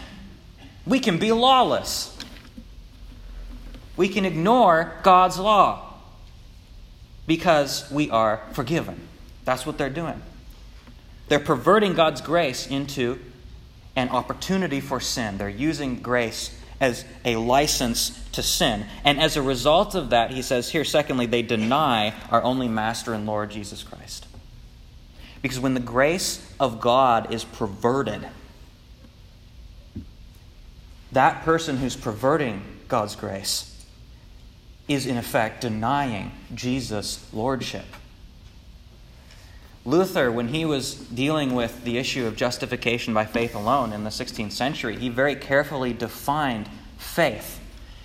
We 0.85 0.99
can 0.99 1.17
be 1.19 1.31
lawless. 1.31 2.17
We 3.97 4.07
can 4.09 4.25
ignore 4.25 4.93
God's 5.03 5.37
law. 5.37 5.85
because 7.29 7.89
we 7.91 8.09
are 8.09 8.41
forgiven. 8.53 8.99
That's 9.45 9.63
what 9.63 9.77
they're 9.77 9.87
doing. 9.91 10.19
They're 11.27 11.39
perverting 11.39 11.93
God's 11.93 12.21
grace 12.21 12.65
into 12.65 13.19
an 13.95 14.09
opportunity 14.09 14.81
for 14.81 14.99
sin. 14.99 15.37
They're 15.37 15.47
using 15.47 15.99
grace 16.01 16.58
as 16.79 17.05
a 17.25 17.35
license 17.35 18.27
to 18.31 18.41
sin. 18.41 18.85
And 19.03 19.19
as 19.19 19.35
a 19.35 19.41
result 19.41 19.95
of 19.95 20.11
that, 20.11 20.31
he 20.31 20.41
says 20.41 20.69
here, 20.69 20.85
secondly, 20.85 21.25
they 21.25 21.41
deny 21.41 22.13
our 22.31 22.41
only 22.43 22.67
Master 22.67 23.13
and 23.13 23.25
Lord 23.25 23.51
Jesus 23.51 23.83
Christ. 23.83 24.27
Because 25.41 25.59
when 25.59 25.73
the 25.73 25.79
grace 25.79 26.45
of 26.59 26.79
God 26.79 27.33
is 27.33 27.43
perverted, 27.43 28.27
that 31.11 31.43
person 31.43 31.77
who's 31.77 31.95
perverting 31.95 32.61
God's 32.87 33.15
grace 33.15 33.85
is 34.87 35.05
in 35.05 35.17
effect 35.17 35.61
denying 35.61 36.31
Jesus' 36.53 37.25
lordship. 37.33 37.85
Luther, 39.85 40.31
when 40.31 40.49
he 40.49 40.65
was 40.65 40.95
dealing 40.95 41.55
with 41.55 41.83
the 41.83 41.97
issue 41.97 42.25
of 42.27 42.35
justification 42.35 43.13
by 43.13 43.25
faith 43.25 43.55
alone 43.55 43.93
in 43.93 44.03
the 44.03 44.09
16th 44.09 44.51
century, 44.51 44.97
he 44.97 45.09
very 45.09 45.35
carefully 45.35 45.93
defined 45.93 46.69
faith. 46.97 47.59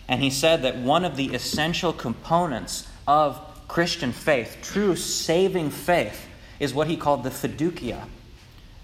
And 0.09 0.23
he 0.23 0.31
said 0.31 0.63
that 0.63 0.77
one 0.77 1.05
of 1.05 1.17
the 1.17 1.35
essential 1.35 1.93
components 1.93 2.89
of 3.09 3.41
Christian 3.69 4.13
faith, 4.13 4.59
true 4.63 4.95
saving 4.95 5.71
faith, 5.71 6.27
is 6.61 6.73
what 6.73 6.87
he 6.87 6.97
called 6.97 7.25
the 7.25 7.31
fiducia, 7.31 8.05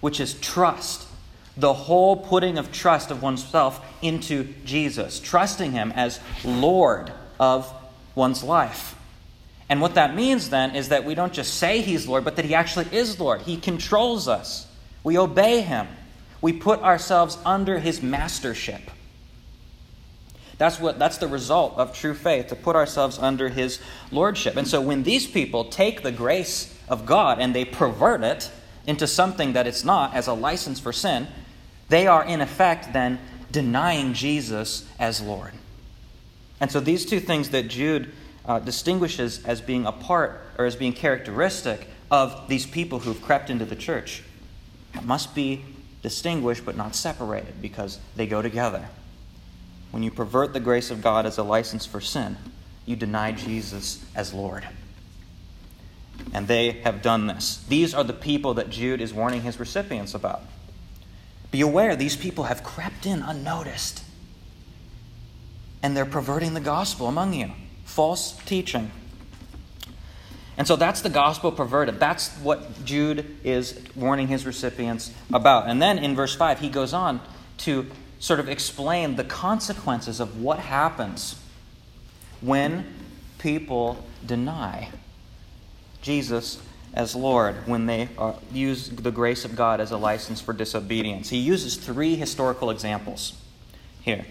which 0.01 0.19
is 0.19 0.33
trust. 0.35 1.07
The 1.55 1.73
whole 1.73 2.17
putting 2.17 2.57
of 2.57 2.71
trust 2.71 3.11
of 3.11 3.21
oneself 3.21 3.85
into 4.01 4.53
Jesus, 4.65 5.19
trusting 5.19 5.71
him 5.71 5.91
as 5.95 6.19
Lord 6.43 7.11
of 7.39 7.71
one's 8.15 8.43
life. 8.43 8.95
And 9.71 9.79
what 9.79 9.95
that 9.95 10.13
means 10.13 10.49
then 10.49 10.75
is 10.75 10.89
that 10.89 11.05
we 11.05 11.15
don't 11.15 11.31
just 11.31 11.53
say 11.53 11.79
He's 11.79 12.05
Lord, 12.05 12.25
but 12.25 12.35
that 12.35 12.43
He 12.43 12.53
actually 12.53 12.87
is 12.91 13.21
Lord. 13.21 13.43
He 13.43 13.55
controls 13.55 14.27
us. 14.27 14.67
We 15.01 15.17
obey 15.17 15.61
Him. 15.61 15.87
We 16.41 16.51
put 16.51 16.81
ourselves 16.81 17.37
under 17.45 17.79
His 17.79 18.01
mastership. 18.01 18.81
That's, 20.57 20.77
what, 20.77 20.99
that's 20.99 21.19
the 21.19 21.29
result 21.29 21.77
of 21.77 21.93
true 21.93 22.13
faith, 22.13 22.47
to 22.47 22.55
put 22.57 22.75
ourselves 22.75 23.17
under 23.17 23.47
His 23.47 23.79
lordship. 24.11 24.57
And 24.57 24.67
so 24.67 24.81
when 24.81 25.03
these 25.03 25.25
people 25.25 25.63
take 25.63 26.03
the 26.03 26.11
grace 26.11 26.77
of 26.89 27.05
God 27.05 27.39
and 27.39 27.55
they 27.55 27.63
pervert 27.63 28.23
it 28.23 28.51
into 28.85 29.07
something 29.07 29.53
that 29.53 29.67
it's 29.67 29.85
not 29.85 30.13
as 30.13 30.27
a 30.27 30.33
license 30.33 30.81
for 30.81 30.91
sin, 30.91 31.29
they 31.87 32.07
are 32.07 32.25
in 32.25 32.41
effect 32.41 32.91
then 32.91 33.19
denying 33.53 34.11
Jesus 34.15 34.85
as 34.99 35.21
Lord. 35.21 35.53
And 36.59 36.69
so 36.69 36.81
these 36.81 37.05
two 37.05 37.21
things 37.21 37.51
that 37.51 37.69
Jude 37.69 38.11
uh, 38.45 38.59
distinguishes 38.59 39.43
as 39.45 39.61
being 39.61 39.85
a 39.85 39.91
part 39.91 40.41
or 40.57 40.65
as 40.65 40.75
being 40.75 40.93
characteristic 40.93 41.87
of 42.09 42.47
these 42.47 42.65
people 42.65 42.99
who've 42.99 43.21
crept 43.21 43.49
into 43.49 43.65
the 43.65 43.75
church 43.75 44.23
must 45.03 45.33
be 45.33 45.63
distinguished 46.01 46.65
but 46.65 46.75
not 46.75 46.95
separated 46.95 47.61
because 47.61 47.99
they 48.15 48.27
go 48.27 48.41
together. 48.41 48.89
When 49.91 50.03
you 50.03 50.11
pervert 50.11 50.53
the 50.53 50.59
grace 50.59 50.89
of 50.89 51.01
God 51.01 51.25
as 51.25 51.37
a 51.37 51.43
license 51.43 51.85
for 51.85 52.01
sin, 52.01 52.37
you 52.85 52.95
deny 52.95 53.31
Jesus 53.31 54.03
as 54.15 54.33
Lord. 54.33 54.67
And 56.33 56.47
they 56.47 56.71
have 56.83 57.01
done 57.01 57.27
this. 57.27 57.63
These 57.67 57.93
are 57.93 58.03
the 58.03 58.13
people 58.13 58.53
that 58.55 58.69
Jude 58.69 59.01
is 59.01 59.13
warning 59.13 59.41
his 59.41 59.59
recipients 59.59 60.13
about. 60.13 60.41
Be 61.51 61.61
aware, 61.61 61.95
these 61.95 62.15
people 62.15 62.45
have 62.45 62.63
crept 62.63 63.05
in 63.05 63.21
unnoticed. 63.21 64.03
And 65.83 65.95
they're 65.95 66.05
perverting 66.05 66.53
the 66.53 66.61
gospel 66.61 67.07
among 67.07 67.33
you 67.33 67.51
false 67.91 68.37
teaching. 68.45 68.89
And 70.57 70.67
so 70.67 70.75
that's 70.75 71.01
the 71.01 71.09
gospel 71.09 71.51
perverted. 71.51 71.99
That's 71.99 72.29
what 72.37 72.85
Jude 72.85 73.37
is 73.43 73.79
warning 73.95 74.27
his 74.27 74.45
recipients 74.45 75.11
about. 75.33 75.67
And 75.67 75.81
then 75.81 75.97
in 75.97 76.15
verse 76.15 76.35
5, 76.35 76.59
he 76.59 76.69
goes 76.69 76.93
on 76.93 77.19
to 77.59 77.87
sort 78.19 78.39
of 78.39 78.47
explain 78.47 79.15
the 79.15 79.23
consequences 79.23 80.19
of 80.19 80.41
what 80.41 80.59
happens 80.59 81.41
when 82.39 82.85
people 83.39 84.05
deny 84.25 84.89
Jesus 86.01 86.61
as 86.93 87.15
Lord, 87.15 87.67
when 87.67 87.85
they 87.87 88.09
are, 88.17 88.35
use 88.53 88.89
the 88.89 89.11
grace 89.11 89.45
of 89.45 89.55
God 89.55 89.79
as 89.81 89.91
a 89.91 89.97
license 89.97 90.41
for 90.41 90.53
disobedience. 90.53 91.29
He 91.29 91.37
uses 91.37 91.75
three 91.75 92.15
historical 92.15 92.69
examples 92.69 93.33
here, 94.01 94.25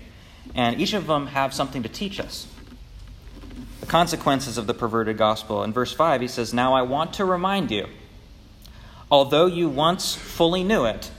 and 0.55 0.81
each 0.81 0.93
of 0.93 1.07
them 1.07 1.29
have 1.29 1.55
something 1.55 1.83
to 1.83 1.89
teach 1.89 2.21
us 2.21 2.47
consequences 3.91 4.57
of 4.57 4.69
the 4.69 4.73
perverted 4.73 5.19
gospel. 5.19 5.65
In 5.65 5.73
verse 5.73 5.93
5, 5.93 6.21
he 6.21 6.29
says, 6.29 6.55
Now 6.55 6.75
I 6.75 6.83
want 6.83 7.13
to 7.15 7.25
remind 7.25 7.73
you, 7.73 7.89
although 9.11 9.47
you 9.47 9.69
once 9.69 10.15
fully 10.15 10.63
knew 10.63 10.85
it, 10.85 11.11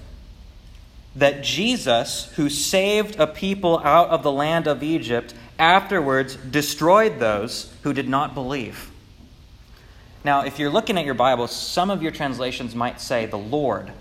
that 1.14 1.44
Jesus, 1.44 2.32
who 2.38 2.50
saved 2.50 3.20
a 3.20 3.28
people 3.28 3.80
out 3.80 4.10
of 4.10 4.24
the 4.24 4.32
land 4.32 4.68
of 4.68 4.82
Egypt, 4.82 5.34
afterwards 5.60 6.38
destroyed 6.38 7.20
those 7.20 7.74
who 7.84 7.92
did 7.92 8.08
not 8.08 8.34
believe. 8.34 8.90
Now, 10.24 10.46
if 10.46 10.58
you're 10.58 10.70
looking 10.70 10.98
at 10.98 11.04
your 11.04 11.14
Bible, 11.14 11.48
some 11.48 11.90
of 11.90 12.02
your 12.02 12.14
translations 12.14 12.74
might 12.74 13.02
say 13.02 13.26
the 13.26 13.38
Lord 13.38 13.92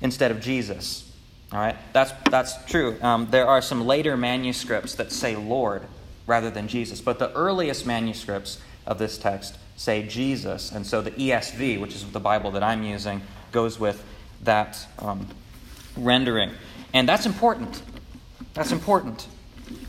instead 0.00 0.30
of 0.30 0.40
Jesus. 0.40 1.12
All 1.50 1.58
right, 1.58 1.76
that's, 1.92 2.12
that's 2.30 2.64
true. 2.66 2.96
Um, 3.02 3.26
there 3.32 3.48
are 3.48 3.60
some 3.60 3.84
later 3.84 4.16
manuscripts 4.16 4.94
that 4.94 5.10
say 5.10 5.34
Lord 5.34 5.82
rather 6.26 6.50
than 6.50 6.68
Jesus. 6.68 7.00
But 7.00 7.18
the 7.18 7.32
earliest 7.32 7.86
manuscripts 7.86 8.60
of 8.86 8.98
this 8.98 9.18
text 9.18 9.58
say 9.76 10.06
Jesus, 10.06 10.70
and 10.72 10.86
so 10.86 11.00
the 11.00 11.10
ESV, 11.10 11.80
which 11.80 11.94
is 11.94 12.04
the 12.10 12.20
Bible 12.20 12.52
that 12.52 12.62
I'm 12.62 12.82
using, 12.82 13.22
goes 13.52 13.78
with 13.78 14.04
that 14.42 14.86
um, 14.98 15.26
rendering. 15.96 16.50
And 16.92 17.08
that's 17.08 17.26
important. 17.26 17.82
That's 18.54 18.72
important. 18.72 19.26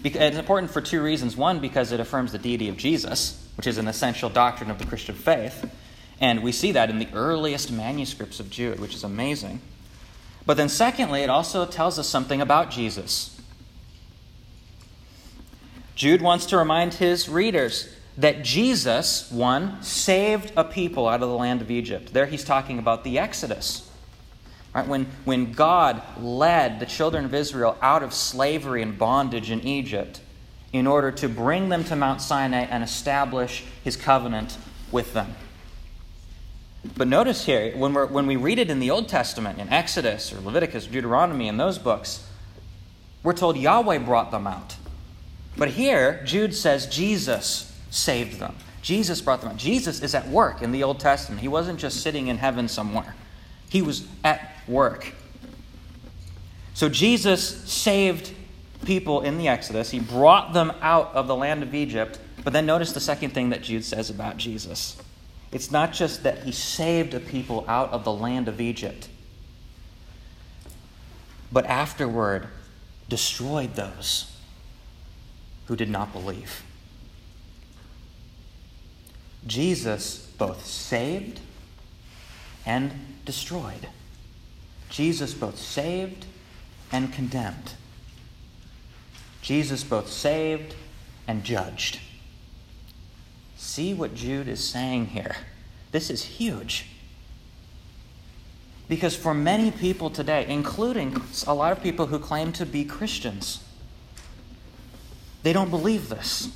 It's 0.03 0.37
important 0.37 0.71
for 0.71 0.81
two 0.81 1.03
reasons. 1.03 1.35
One, 1.35 1.59
because 1.59 1.91
it 1.91 1.99
affirms 1.99 2.31
the 2.31 2.37
deity 2.37 2.69
of 2.69 2.77
Jesus, 2.77 3.47
which 3.57 3.67
is 3.67 3.77
an 3.77 3.87
essential 3.87 4.29
doctrine 4.29 4.71
of 4.71 4.79
the 4.79 4.85
Christian 4.85 5.15
faith. 5.15 5.71
And 6.19 6.41
we 6.41 6.51
see 6.51 6.71
that 6.71 6.89
in 6.89 6.99
the 6.99 7.09
earliest 7.13 7.71
manuscripts 7.71 8.39
of 8.39 8.49
Jude, 8.49 8.79
which 8.79 8.95
is 8.95 9.03
amazing. 9.03 9.61
But 10.45 10.57
then, 10.57 10.69
secondly, 10.69 11.21
it 11.21 11.29
also 11.29 11.65
tells 11.65 11.99
us 11.99 12.07
something 12.07 12.41
about 12.41 12.71
Jesus. 12.71 13.34
Jude 15.95 16.21
wants 16.21 16.45
to 16.47 16.57
remind 16.57 16.95
his 16.95 17.27
readers 17.29 17.89
that 18.17 18.43
Jesus, 18.43 19.31
one, 19.31 19.81
saved 19.81 20.51
a 20.55 20.63
people 20.63 21.07
out 21.07 21.23
of 21.23 21.29
the 21.29 21.35
land 21.35 21.61
of 21.61 21.71
Egypt. 21.71 22.13
There 22.13 22.25
he's 22.25 22.43
talking 22.43 22.79
about 22.79 23.03
the 23.03 23.17
Exodus. 23.17 23.89
Right? 24.73 24.87
When, 24.87 25.05
when 25.23 25.53
God 25.53 26.01
led 26.19 26.79
the 26.79 26.85
children 26.85 27.23
of 27.25 27.33
Israel 27.33 27.77
out 27.81 28.03
of 28.03 28.13
slavery 28.13 28.81
and 28.81 28.97
bondage 28.97 29.49
in 29.49 29.65
Egypt 29.65 30.19
in 30.73 30.85
order 30.85 31.11
to 31.13 31.29
bring 31.29 31.69
them 31.69 31.85
to 31.85 31.95
Mount 31.95 32.21
Sinai 32.21 32.65
and 32.65 32.83
establish 32.83 33.63
his 33.83 33.95
covenant 33.95 34.57
with 34.91 35.13
them. 35.13 35.33
But 36.97 37.07
notice 37.07 37.45
here, 37.45 37.75
when, 37.75 37.93
we 37.93 38.01
when 38.01 38.27
we 38.27 38.35
read 38.35 38.59
it 38.59 38.69
in 38.69 38.79
the 38.79 38.91
Old 38.91 39.07
Testament, 39.07 39.59
in 39.59 39.69
Exodus 39.69 40.33
or 40.33 40.39
Leviticus, 40.41 40.85
Deuteronomy, 40.85 41.47
in 41.47 41.57
those 41.57 41.79
books, 41.79 42.27
we're 43.23 43.33
told 43.33 43.57
Yahweh 43.57 43.99
brought 43.99 44.31
them 44.31 44.45
out. 44.45 44.75
But 45.57 45.69
here, 45.69 46.21
Jude 46.25 46.53
says 46.53 46.87
Jesus 46.87 47.71
saved 47.89 48.39
them. 48.39 48.55
Jesus 48.81 49.21
brought 49.21 49.41
them 49.41 49.51
out. 49.51 49.57
Jesus 49.57 50.01
is 50.01 50.13
at 50.13 50.27
work 50.27 50.61
in 50.61 50.71
the 50.71 50.83
Old 50.83 50.99
Testament. 50.99 51.41
He 51.41 51.47
wasn't 51.47 51.79
just 51.79 52.01
sitting 52.01 52.27
in 52.27 52.37
heaven 52.37 52.67
somewhere, 52.67 53.15
he 53.69 53.81
was 53.81 54.07
at 54.23 54.55
work. 54.67 55.13
So 56.73 56.89
Jesus 56.89 57.63
saved 57.71 58.33
people 58.85 59.21
in 59.21 59.37
the 59.37 59.47
Exodus, 59.47 59.89
he 59.89 59.99
brought 59.99 60.53
them 60.53 60.73
out 60.81 61.13
of 61.15 61.27
the 61.27 61.35
land 61.35 61.63
of 61.63 61.73
Egypt. 61.73 62.19
But 62.43 62.53
then 62.53 62.67
notice 62.67 62.91
the 62.91 62.99
second 62.99 63.31
thing 63.31 63.49
that 63.49 63.63
Jude 63.63 63.83
says 63.83 64.11
about 64.11 64.37
Jesus. 64.37 65.01
It's 65.51 65.71
not 65.71 65.93
just 65.93 66.23
that 66.23 66.43
he 66.43 66.51
saved 66.51 67.13
a 67.13 67.19
people 67.19 67.65
out 67.67 67.91
of 67.91 68.03
the 68.03 68.11
land 68.11 68.47
of 68.47 68.61
Egypt, 68.61 69.07
but 71.51 71.65
afterward 71.65 72.47
destroyed 73.07 73.73
those 73.75 74.34
who 75.67 75.75
did 75.75 75.89
not 75.89 76.13
believe. 76.13 76.63
Jesus 79.47 80.31
both 80.37 80.65
saved 80.65 81.39
and 82.65 82.91
destroyed. 83.25 83.87
Jesus 84.89 85.33
both 85.33 85.57
saved 85.57 86.25
and 86.91 87.13
condemned. 87.13 87.73
Jesus 89.41 89.83
both 89.83 90.09
saved 90.09 90.75
and 91.27 91.43
judged. 91.43 91.99
See 93.57 93.93
what 93.93 94.15
Jude 94.15 94.47
is 94.47 94.63
saying 94.63 95.07
here. 95.07 95.35
This 95.91 96.09
is 96.09 96.23
huge. 96.23 96.87
Because 98.87 99.15
for 99.15 99.33
many 99.33 99.71
people 99.71 100.09
today, 100.09 100.45
including 100.47 101.21
a 101.47 101.53
lot 101.53 101.71
of 101.71 101.81
people 101.81 102.07
who 102.07 102.19
claim 102.19 102.51
to 102.53 102.65
be 102.65 102.85
Christians, 102.85 103.63
they 105.45 105.53
don't 105.53 105.69
believe 105.69 106.09
this. 106.09 106.49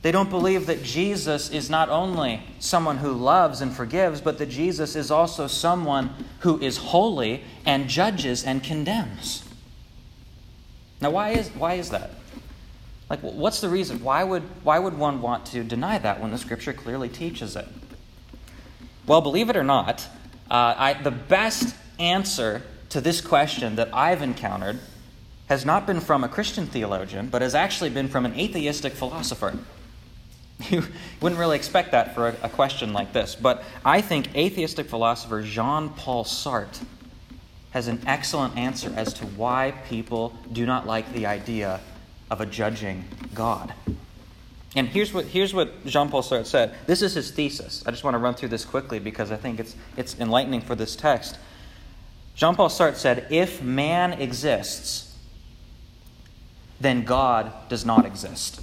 They 0.00 0.12
don't 0.12 0.30
believe 0.30 0.64
that 0.64 0.82
Jesus 0.82 1.50
is 1.50 1.68
not 1.68 1.90
only 1.90 2.42
someone 2.58 2.96
who 2.96 3.12
loves 3.12 3.60
and 3.60 3.70
forgives, 3.70 4.22
but 4.22 4.38
that 4.38 4.46
Jesus 4.46 4.96
is 4.96 5.10
also 5.10 5.46
someone 5.46 6.14
who 6.38 6.58
is 6.58 6.78
holy 6.78 7.44
and 7.66 7.86
judges 7.86 8.44
and 8.44 8.64
condemns. 8.64 9.46
Now, 11.02 11.10
why 11.10 11.32
is, 11.32 11.50
why 11.50 11.74
is 11.74 11.90
that? 11.90 12.12
Like, 13.10 13.20
what's 13.20 13.60
the 13.60 13.68
reason? 13.68 14.02
Why 14.02 14.24
would, 14.24 14.44
why 14.64 14.78
would 14.78 14.96
one 14.96 15.20
want 15.20 15.44
to 15.48 15.62
deny 15.62 15.98
that 15.98 16.18
when 16.18 16.30
the 16.30 16.38
scripture 16.38 16.72
clearly 16.72 17.10
teaches 17.10 17.56
it? 17.56 17.68
Well, 19.06 19.20
believe 19.20 19.50
it 19.50 19.56
or 19.56 19.64
not, 19.64 20.08
uh, 20.50 20.74
I, 20.78 20.94
the 20.94 21.10
best 21.10 21.76
answer 21.98 22.62
to 22.88 23.02
this 23.02 23.20
question 23.20 23.76
that 23.76 23.94
I've 23.94 24.22
encountered 24.22 24.80
has 25.52 25.66
not 25.66 25.86
been 25.86 26.00
from 26.00 26.24
a 26.24 26.28
Christian 26.30 26.66
theologian, 26.66 27.26
but 27.26 27.42
has 27.42 27.54
actually 27.54 27.90
been 27.90 28.08
from 28.08 28.24
an 28.24 28.32
atheistic 28.40 28.94
philosopher. 28.94 29.56
You 30.70 30.84
wouldn't 31.20 31.40
really 31.40 31.56
expect 31.56 31.90
that 31.90 32.14
for 32.14 32.28
a, 32.28 32.36
a 32.44 32.48
question 32.48 32.92
like 32.92 33.12
this, 33.12 33.34
but 33.34 33.64
I 33.84 34.00
think 34.00 34.32
atheistic 34.36 34.86
philosopher 34.88 35.42
Jean 35.42 35.88
Paul 35.88 36.24
Sartre 36.24 36.84
has 37.72 37.88
an 37.88 38.00
excellent 38.06 38.56
answer 38.56 38.92
as 38.96 39.12
to 39.14 39.26
why 39.26 39.74
people 39.88 40.32
do 40.52 40.64
not 40.64 40.86
like 40.86 41.12
the 41.12 41.26
idea 41.26 41.80
of 42.30 42.40
a 42.40 42.46
judging 42.46 43.04
God. 43.34 43.74
And 44.76 44.86
here's 44.86 45.12
what, 45.12 45.24
here's 45.24 45.52
what 45.52 45.84
Jean 45.84 46.08
Paul 46.08 46.22
Sartre 46.22 46.46
said. 46.46 46.76
This 46.86 47.02
is 47.02 47.14
his 47.14 47.32
thesis. 47.32 47.82
I 47.84 47.90
just 47.90 48.04
want 48.04 48.14
to 48.14 48.18
run 48.18 48.34
through 48.34 48.50
this 48.50 48.64
quickly 48.64 49.00
because 49.00 49.32
I 49.32 49.36
think 49.36 49.58
it's, 49.58 49.74
it's 49.96 50.18
enlightening 50.20 50.60
for 50.60 50.76
this 50.76 50.94
text. 50.94 51.38
Jean 52.36 52.54
Paul 52.54 52.68
Sartre 52.68 52.94
said, 52.94 53.26
If 53.30 53.60
man 53.60 54.12
exists, 54.12 55.11
then 56.82 57.04
God 57.04 57.52
does 57.68 57.84
not 57.86 58.04
exist. 58.04 58.60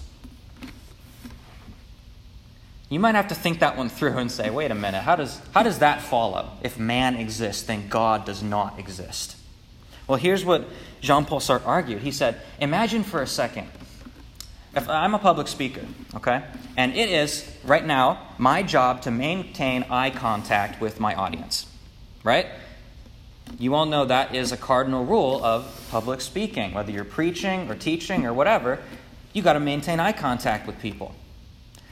You 2.89 2.99
might 2.99 3.15
have 3.15 3.27
to 3.27 3.35
think 3.35 3.59
that 3.59 3.77
one 3.77 3.89
through 3.89 4.17
and 4.17 4.31
say, 4.31 4.49
wait 4.49 4.71
a 4.71 4.75
minute, 4.75 5.01
how 5.01 5.15
does, 5.15 5.39
how 5.53 5.61
does 5.61 5.79
that 5.79 6.01
follow? 6.01 6.49
If 6.63 6.79
man 6.79 7.15
exists, 7.17 7.63
then 7.63 7.88
God 7.88 8.25
does 8.25 8.41
not 8.41 8.79
exist. 8.79 9.35
Well, 10.07 10.17
here's 10.17 10.43
what 10.43 10.67
Jean 11.01 11.25
Paul 11.25 11.39
Sartre 11.39 11.67
argued. 11.67 12.01
He 12.01 12.11
said, 12.11 12.41
Imagine 12.59 13.03
for 13.03 13.21
a 13.21 13.27
second, 13.27 13.67
if 14.75 14.89
I'm 14.89 15.13
a 15.13 15.19
public 15.19 15.47
speaker, 15.47 15.85
okay, 16.15 16.43
and 16.75 16.95
it 16.95 17.09
is, 17.09 17.47
right 17.63 17.85
now, 17.85 18.27
my 18.39 18.63
job 18.63 19.03
to 19.03 19.11
maintain 19.11 19.83
eye 19.83 20.09
contact 20.09 20.81
with 20.81 20.99
my 20.99 21.13
audience, 21.13 21.67
right? 22.23 22.47
You 23.58 23.75
all 23.75 23.86
know 23.86 24.06
that 24.06 24.36
is 24.36 24.51
a 24.51 24.58
cardinal 24.58 25.06
rule 25.06 25.44
of 25.44 25.88
public 25.89 26.22
speaking. 26.22 26.74
Whether 26.74 26.91
you're 26.91 27.03
preaching 27.03 27.70
or 27.70 27.75
teaching 27.75 28.25
or 28.25 28.34
whatever, 28.34 28.79
you 29.34 29.41
got 29.41 29.53
to 29.53 29.60
maintain 29.60 30.00
eye 30.00 30.12
contact 30.12 30.68
with 30.68 30.79
people. 30.79 31.15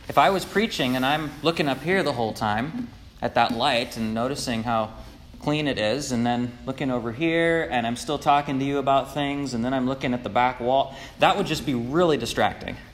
If 0.07 0.17
I 0.17 0.29
was 0.29 0.45
preaching 0.45 0.95
and 0.95 1.05
I'm 1.05 1.31
looking 1.41 1.67
up 1.67 1.81
here 1.81 2.03
the 2.03 2.13
whole 2.13 2.33
time 2.33 2.87
at 3.21 3.35
that 3.35 3.51
light 3.51 3.97
and 3.97 4.13
noticing 4.13 4.63
how 4.63 4.93
clean 5.41 5.67
it 5.67 5.77
is, 5.77 6.11
and 6.11 6.25
then 6.25 6.57
looking 6.65 6.89
over 6.89 7.11
here 7.11 7.67
and 7.69 7.85
I'm 7.85 7.95
still 7.95 8.17
talking 8.17 8.59
to 8.59 8.65
you 8.65 8.77
about 8.77 9.13
things, 9.13 9.53
and 9.53 9.63
then 9.63 9.73
I'm 9.73 9.87
looking 9.87 10.13
at 10.13 10.23
the 10.23 10.29
back 10.29 10.59
wall, 10.59 10.95
that 11.19 11.37
would 11.37 11.47
just 11.47 11.65
be 11.65 11.73
really 11.73 12.17
distracting. 12.17 12.75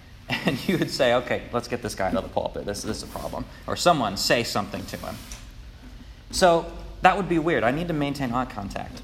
And 0.46 0.68
you 0.68 0.78
would 0.78 0.90
say, 0.90 1.14
okay, 1.16 1.44
let's 1.52 1.68
get 1.68 1.82
this 1.82 1.96
guy 1.96 2.08
out 2.08 2.16
of 2.16 2.24
the 2.24 2.30
pulpit. 2.30 2.66
This, 2.66 2.82
this 2.82 2.98
is 2.98 3.04
a 3.04 3.08
problem. 3.08 3.46
Or 3.68 3.76
someone 3.76 4.18
say 4.18 4.44
something 4.44 4.84
to 4.86 4.98
him. 4.98 5.16
So 6.32 6.66
that 7.04 7.16
would 7.16 7.30
be 7.30 7.40
weird. 7.40 7.64
I 7.64 7.72
need 7.72 7.88
to 7.88 7.94
maintain 7.94 8.34
eye 8.34 8.46
contact. 8.46 9.02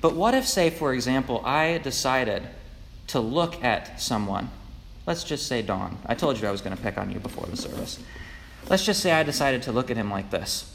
But 0.00 0.14
what 0.14 0.32
if, 0.34 0.46
say, 0.46 0.70
for 0.70 0.94
example, 0.94 1.44
I 1.44 1.78
decided 1.78 2.44
to 3.08 3.20
look 3.20 3.62
at 3.64 4.00
someone 4.00 4.50
Let's 5.08 5.24
just 5.24 5.46
say 5.46 5.62
Don. 5.62 5.96
I 6.04 6.14
told 6.14 6.38
you 6.38 6.46
I 6.46 6.50
was 6.50 6.60
going 6.60 6.76
to 6.76 6.82
pick 6.82 6.98
on 6.98 7.10
you 7.10 7.18
before 7.18 7.46
the 7.46 7.56
service. 7.56 7.98
Let's 8.68 8.84
just 8.84 9.00
say 9.00 9.10
I 9.10 9.22
decided 9.22 9.62
to 9.62 9.72
look 9.72 9.90
at 9.90 9.96
him 9.96 10.10
like 10.10 10.28
this. 10.28 10.70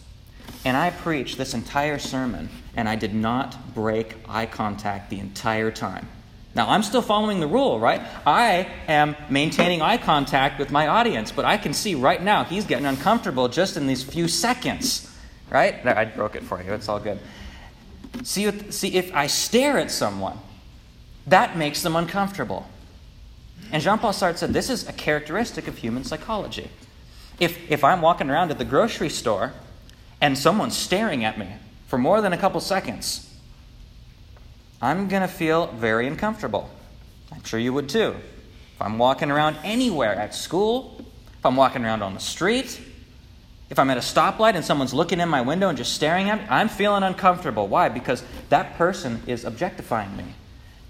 And 0.65 0.75
I 0.75 0.89
preached 0.89 1.37
this 1.37 1.53
entire 1.53 1.99
sermon, 1.99 2.49
and 2.75 2.89
I 2.89 2.95
did 2.95 3.13
not 3.13 3.75
break 3.75 4.15
eye 4.27 4.47
contact 4.47 5.11
the 5.11 5.19
entire 5.19 5.69
time. 5.69 6.07
Now, 6.55 6.67
I'm 6.67 6.81
still 6.81 7.03
following 7.03 7.41
the 7.41 7.47
rule, 7.47 7.79
right? 7.79 8.01
I 8.25 8.71
am 8.87 9.15
maintaining 9.29 9.83
eye 9.83 9.97
contact 9.97 10.57
with 10.57 10.71
my 10.71 10.87
audience, 10.87 11.31
but 11.31 11.45
I 11.45 11.57
can 11.57 11.75
see 11.75 11.93
right 11.93 12.21
now 12.21 12.43
he's 12.43 12.65
getting 12.65 12.87
uncomfortable 12.87 13.49
just 13.49 13.77
in 13.77 13.85
these 13.85 14.03
few 14.03 14.27
seconds, 14.27 15.12
right? 15.49 15.85
I 15.85 16.05
broke 16.05 16.35
it 16.35 16.43
for 16.43 16.61
you. 16.61 16.73
It's 16.73 16.89
all 16.89 16.99
good. 16.99 17.19
See, 18.23 18.49
see 18.71 18.95
if 18.95 19.13
I 19.13 19.27
stare 19.27 19.77
at 19.77 19.91
someone, 19.91 20.37
that 21.27 21.57
makes 21.57 21.81
them 21.81 21.95
uncomfortable. 21.95 22.67
And 23.71 23.81
Jean 23.81 23.97
Paul 23.97 24.13
Sartre 24.13 24.37
said 24.37 24.53
this 24.53 24.69
is 24.69 24.87
a 24.87 24.93
characteristic 24.93 25.67
of 25.67 25.77
human 25.77 26.03
psychology. 26.03 26.69
If, 27.39 27.71
if 27.71 27.83
I'm 27.83 28.01
walking 28.01 28.29
around 28.29 28.51
at 28.51 28.57
the 28.57 28.65
grocery 28.65 29.09
store 29.09 29.53
and 30.21 30.37
someone's 30.37 30.77
staring 30.77 31.25
at 31.25 31.37
me 31.39 31.47
for 31.87 31.97
more 31.97 32.21
than 32.21 32.33
a 32.33 32.37
couple 32.37 32.61
seconds, 32.61 33.29
I'm 34.81 35.07
going 35.07 35.21
to 35.21 35.27
feel 35.27 35.67
very 35.67 36.07
uncomfortable. 36.07 36.69
I'm 37.31 37.43
sure 37.43 37.59
you 37.59 37.73
would 37.73 37.89
too. 37.89 38.15
If 38.75 38.81
I'm 38.81 38.97
walking 38.97 39.31
around 39.31 39.57
anywhere 39.63 40.13
at 40.13 40.35
school, 40.35 41.03
if 41.39 41.45
I'm 41.45 41.55
walking 41.55 41.83
around 41.83 42.03
on 42.03 42.13
the 42.13 42.19
street, 42.19 42.79
if 43.73 43.79
I'm 43.79 43.89
at 43.89 43.97
a 43.97 44.01
stoplight 44.01 44.53
and 44.53 44.63
someone's 44.63 44.93
looking 44.93 45.19
in 45.19 45.27
my 45.27 45.41
window 45.41 45.67
and 45.67 45.75
just 45.75 45.93
staring 45.93 46.29
at 46.29 46.41
me, 46.41 46.45
I'm 46.47 46.69
feeling 46.69 47.01
uncomfortable. 47.01 47.67
Why? 47.67 47.89
Because 47.89 48.23
that 48.49 48.77
person 48.77 49.23
is 49.25 49.45
objectifying 49.45 50.15
me. 50.15 50.25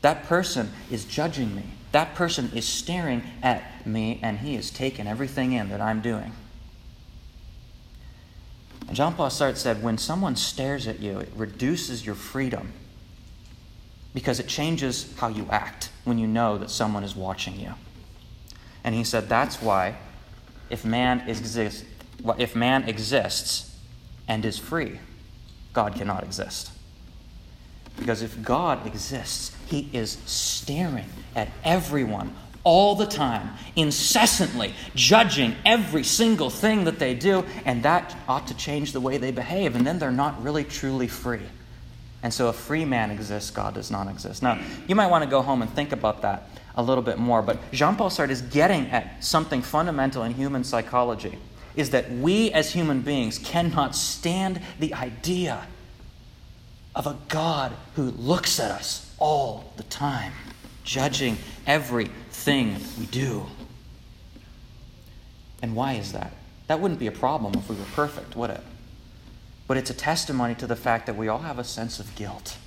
That 0.02 0.26
person 0.26 0.70
is 0.92 1.06
judging 1.06 1.56
me. 1.56 1.64
That 1.94 2.14
person 2.14 2.52
is 2.54 2.68
staring 2.68 3.24
at 3.42 3.88
me 3.88 4.20
and 4.22 4.40
he 4.40 4.56
is 4.56 4.70
taking 4.70 5.08
everything 5.08 5.54
in 5.54 5.70
that 5.70 5.80
I'm 5.80 6.02
doing. 6.02 6.34
And 8.90 8.98
Jean 8.98 9.14
Paul 9.14 9.30
Sartre 9.30 9.56
said 9.56 9.82
when 9.82 9.98
someone 9.98 10.36
stares 10.36 10.86
at 10.86 11.00
you, 11.00 11.20
it 11.20 11.32
reduces 11.38 12.06
your 12.06 12.16
freedom 12.16 12.74
because 14.14 14.42
it 14.42 14.50
changes 14.50 15.16
how 15.20 15.30
you 15.30 15.48
act 15.50 15.90
when 16.04 16.18
you 16.18 16.28
know 16.28 16.58
that 16.58 16.70
someone 16.70 17.06
is 17.06 17.16
watching 17.16 17.58
you. 17.58 17.76
And 18.84 18.94
he 18.94 19.06
said 19.06 19.30
that's 19.30 19.62
why 19.62 19.96
if 20.70 20.84
man 20.84 21.30
exists, 21.30 21.86
if 22.38 22.56
man 22.56 22.88
exists 22.88 23.78
and 24.28 24.46
is 24.46 24.58
free, 24.58 25.00
God 25.74 25.96
cannot 25.96 26.24
exist. 26.24 26.72
Because 27.98 28.22
if 28.22 28.42
God 28.42 28.86
exists, 28.88 29.56
he 29.68 29.90
is 29.94 30.18
staring 30.26 31.06
at 31.36 31.50
everyone 31.64 32.34
all 32.64 32.96
the 32.96 33.06
time, 33.06 33.50
incessantly 33.76 34.74
judging 34.96 35.56
every 35.66 36.04
single 36.04 36.50
thing 36.50 36.86
that 36.86 36.98
they 36.98 37.14
do, 37.14 37.44
and 37.66 37.84
that 37.84 38.16
ought 38.28 38.48
to 38.48 38.56
change 38.56 38.94
the 38.94 39.02
way 39.02 39.18
they 39.18 39.32
behave, 39.32 39.76
and 39.76 39.86
then 39.86 40.00
they're 40.00 40.12
not 40.12 40.42
really 40.42 40.64
truly 40.64 41.08
free. 41.08 41.42
And 42.24 42.34
so, 42.34 42.48
a 42.48 42.54
free 42.54 42.86
man 42.86 43.12
exists, 43.12 43.52
God 43.52 43.74
does 43.74 43.92
not 43.92 44.08
exist. 44.08 44.42
Now, 44.42 44.62
you 44.88 44.96
might 44.96 45.08
want 45.08 45.26
to 45.26 45.30
go 45.30 45.42
home 45.42 45.62
and 45.62 45.70
think 45.72 45.92
about 45.92 46.22
that 46.22 46.50
a 46.76 46.82
little 46.82 47.04
bit 47.04 47.20
more, 47.20 47.42
but 47.42 47.60
Jean 47.74 47.98
Paul 47.98 48.10
Sartre 48.10 48.30
is 48.30 48.42
getting 48.42 48.88
at 48.92 49.24
something 49.24 49.62
fundamental 49.62 50.24
in 50.24 50.34
human 50.34 50.64
psychology 50.64 51.38
is 51.76 51.90
that 51.92 52.12
we 52.12 52.52
as 52.52 52.74
human 52.74 53.02
beings 53.02 53.38
cannot 53.38 53.96
stand 53.96 54.62
the 54.80 54.94
idea 54.94 55.68
of 56.96 57.08
a 57.08 57.18
God 57.28 57.74
who 57.96 58.12
looks 58.12 58.60
at 58.60 58.72
us 58.72 59.14
all 59.18 59.74
the 59.78 59.84
time 59.84 60.34
judging 60.84 61.38
everything 61.66 62.76
we 63.00 63.06
do. 63.06 63.46
And 65.62 65.76
why 65.76 65.94
is 65.94 66.12
that? 66.12 66.34
That 66.68 66.80
wouldn't 66.80 67.00
be 67.00 67.08
a 67.08 67.12
problem 67.12 67.54
if 67.56 67.70
we 67.70 67.76
were 67.76 67.86
perfect, 67.96 68.36
would 68.36 68.50
it? 68.50 68.62
But 69.66 69.78
it's 69.78 69.90
a 69.90 69.94
testimony 69.94 70.56
to 70.56 70.68
the 70.68 70.76
fact 70.76 71.06
that 71.06 71.16
we 71.16 71.28
all 71.28 71.40
have 71.40 71.58
a 71.58 71.64
sense 71.64 72.00
of 72.00 72.14
guilt. 72.16 72.58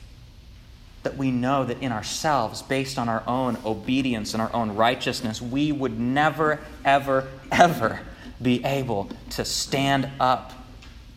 That 1.02 1.16
we 1.16 1.30
know 1.30 1.64
that 1.64 1.80
in 1.82 1.92
ourselves, 1.92 2.62
based 2.62 2.98
on 2.98 3.08
our 3.08 3.22
own 3.26 3.58
obedience 3.64 4.32
and 4.32 4.42
our 4.42 4.52
own 4.52 4.74
righteousness, 4.74 5.40
we 5.40 5.70
would 5.70 6.00
never, 6.00 6.60
ever, 6.84 7.28
ever 7.52 8.00
be 8.40 8.64
able 8.64 9.10
to 9.30 9.44
stand 9.44 10.10
up 10.20 10.52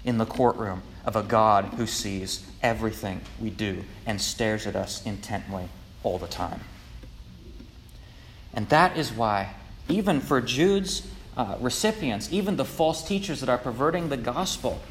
in 0.04 0.18
the 0.18 0.26
courtroom 0.26 0.82
of 1.06 1.16
a 1.16 1.24
God 1.24 1.66
who 1.76 1.86
sees 1.86 2.46
everything 2.62 3.22
we 3.40 3.50
do 3.50 3.84
and 4.06 4.22
stares 4.22 4.68
at 4.68 4.76
us 4.76 5.06
intently 5.06 5.70
all 6.04 6.18
the 6.18 6.28
time. 6.28 6.62
And 8.54 8.68
that 8.70 8.98
is 8.98 9.12
why, 9.12 9.56
even 9.88 10.20
for 10.20 10.42
Jude's 10.42 11.08
uh, 11.38 11.56
recipients, 11.60 12.32
even 12.32 12.56
the 12.58 12.66
false 12.66 13.08
teachers 13.08 13.40
that 13.42 13.50
are 13.50 13.58
perverting 13.58 14.10
the 14.10 14.18
gospel, 14.18 14.82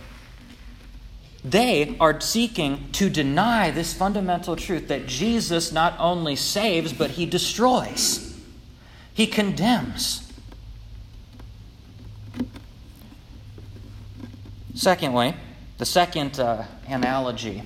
they 1.45 1.97
are 2.01 2.21
seeking 2.21 2.91
to 2.93 3.09
deny 3.09 3.71
this 3.71 3.95
fundamental 3.95 4.57
truth 4.57 4.89
that 4.89 5.07
Jesus 5.07 5.73
not 5.73 5.95
only 5.99 6.37
saves, 6.37 6.93
but 6.93 7.13
he 7.13 7.27
destroys, 7.27 8.39
he 9.15 9.27
condemns. 9.27 10.28
Secondly, 14.79 15.35
the 15.79 15.85
second 15.85 16.39
uh, 16.39 16.63
analogy 16.87 17.65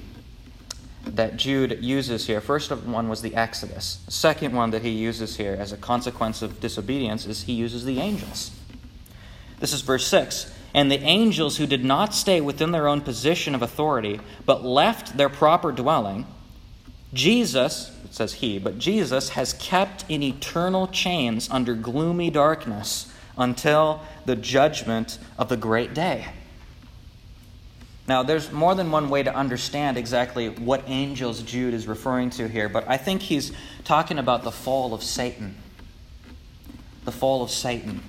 that 1.05 1.37
Jude 1.37 1.85
uses 1.85 2.27
here. 2.27 2.41
First 2.41 2.71
one 2.71 3.11
was 3.11 3.21
the 3.21 3.35
Exodus. 3.35 3.97
The 4.07 4.13
second 4.13 4.55
one 4.55 4.71
that 4.71 4.81
he 4.81 4.89
uses 4.89 5.37
here 5.37 5.55
as 5.59 5.73
a 5.73 5.77
consequence 5.77 6.41
of 6.41 6.59
disobedience 6.59 7.27
is 7.27 7.43
he 7.43 7.53
uses 7.53 7.85
the 7.85 8.01
angels. 8.01 8.51
This 9.61 9.75
is 9.75 9.83
verse 9.83 10.07
6. 10.07 10.55
And 10.73 10.91
the 10.91 11.01
angels 11.01 11.59
who 11.59 11.67
did 11.67 11.85
not 11.85 12.15
stay 12.15 12.41
within 12.41 12.71
their 12.71 12.89
own 12.89 13.03
position 13.03 13.55
of 13.55 13.61
authority, 13.61 14.19
but 14.47 14.65
left 14.65 15.19
their 15.19 15.29
proper 15.29 15.71
dwelling, 15.71 16.27
Jesus, 17.13 17.95
it 18.07 18.15
says 18.15 18.33
he, 18.33 18.59
but 18.59 18.79
Jesus 18.79 19.31
has 19.31 19.53
kept 19.53 20.07
in 20.09 20.23
eternal 20.23 20.87
chains 20.87 21.51
under 21.51 21.75
gloomy 21.75 22.31
darkness 22.31 23.13
until 23.37 24.01
the 24.25 24.35
judgment 24.35 25.19
of 25.37 25.51
the 25.51 25.59
great 25.59 25.93
day. 25.93 26.29
Now, 28.09 28.23
there's 28.23 28.51
more 28.51 28.75
than 28.75 28.91
one 28.91 29.11
way 29.11 29.23
to 29.23 29.35
understand 29.35 29.97
exactly 29.97 30.49
what 30.49 30.83
angels 30.87 31.43
Jude 31.43 31.73
is 31.73 31.87
referring 31.87 32.31
to 32.31 32.49
here, 32.49 32.69
but 32.69 32.89
I 32.89 32.97
think 32.97 33.23
he's 33.23 33.53
talking 33.85 34.19
about 34.19 34.43
the 34.43 34.51
fall 34.51 34.93
of 34.93 35.03
Satan. 35.03 35.57
The 37.05 37.13
fall 37.13 37.43
of 37.43 37.51
Satan. 37.51 38.03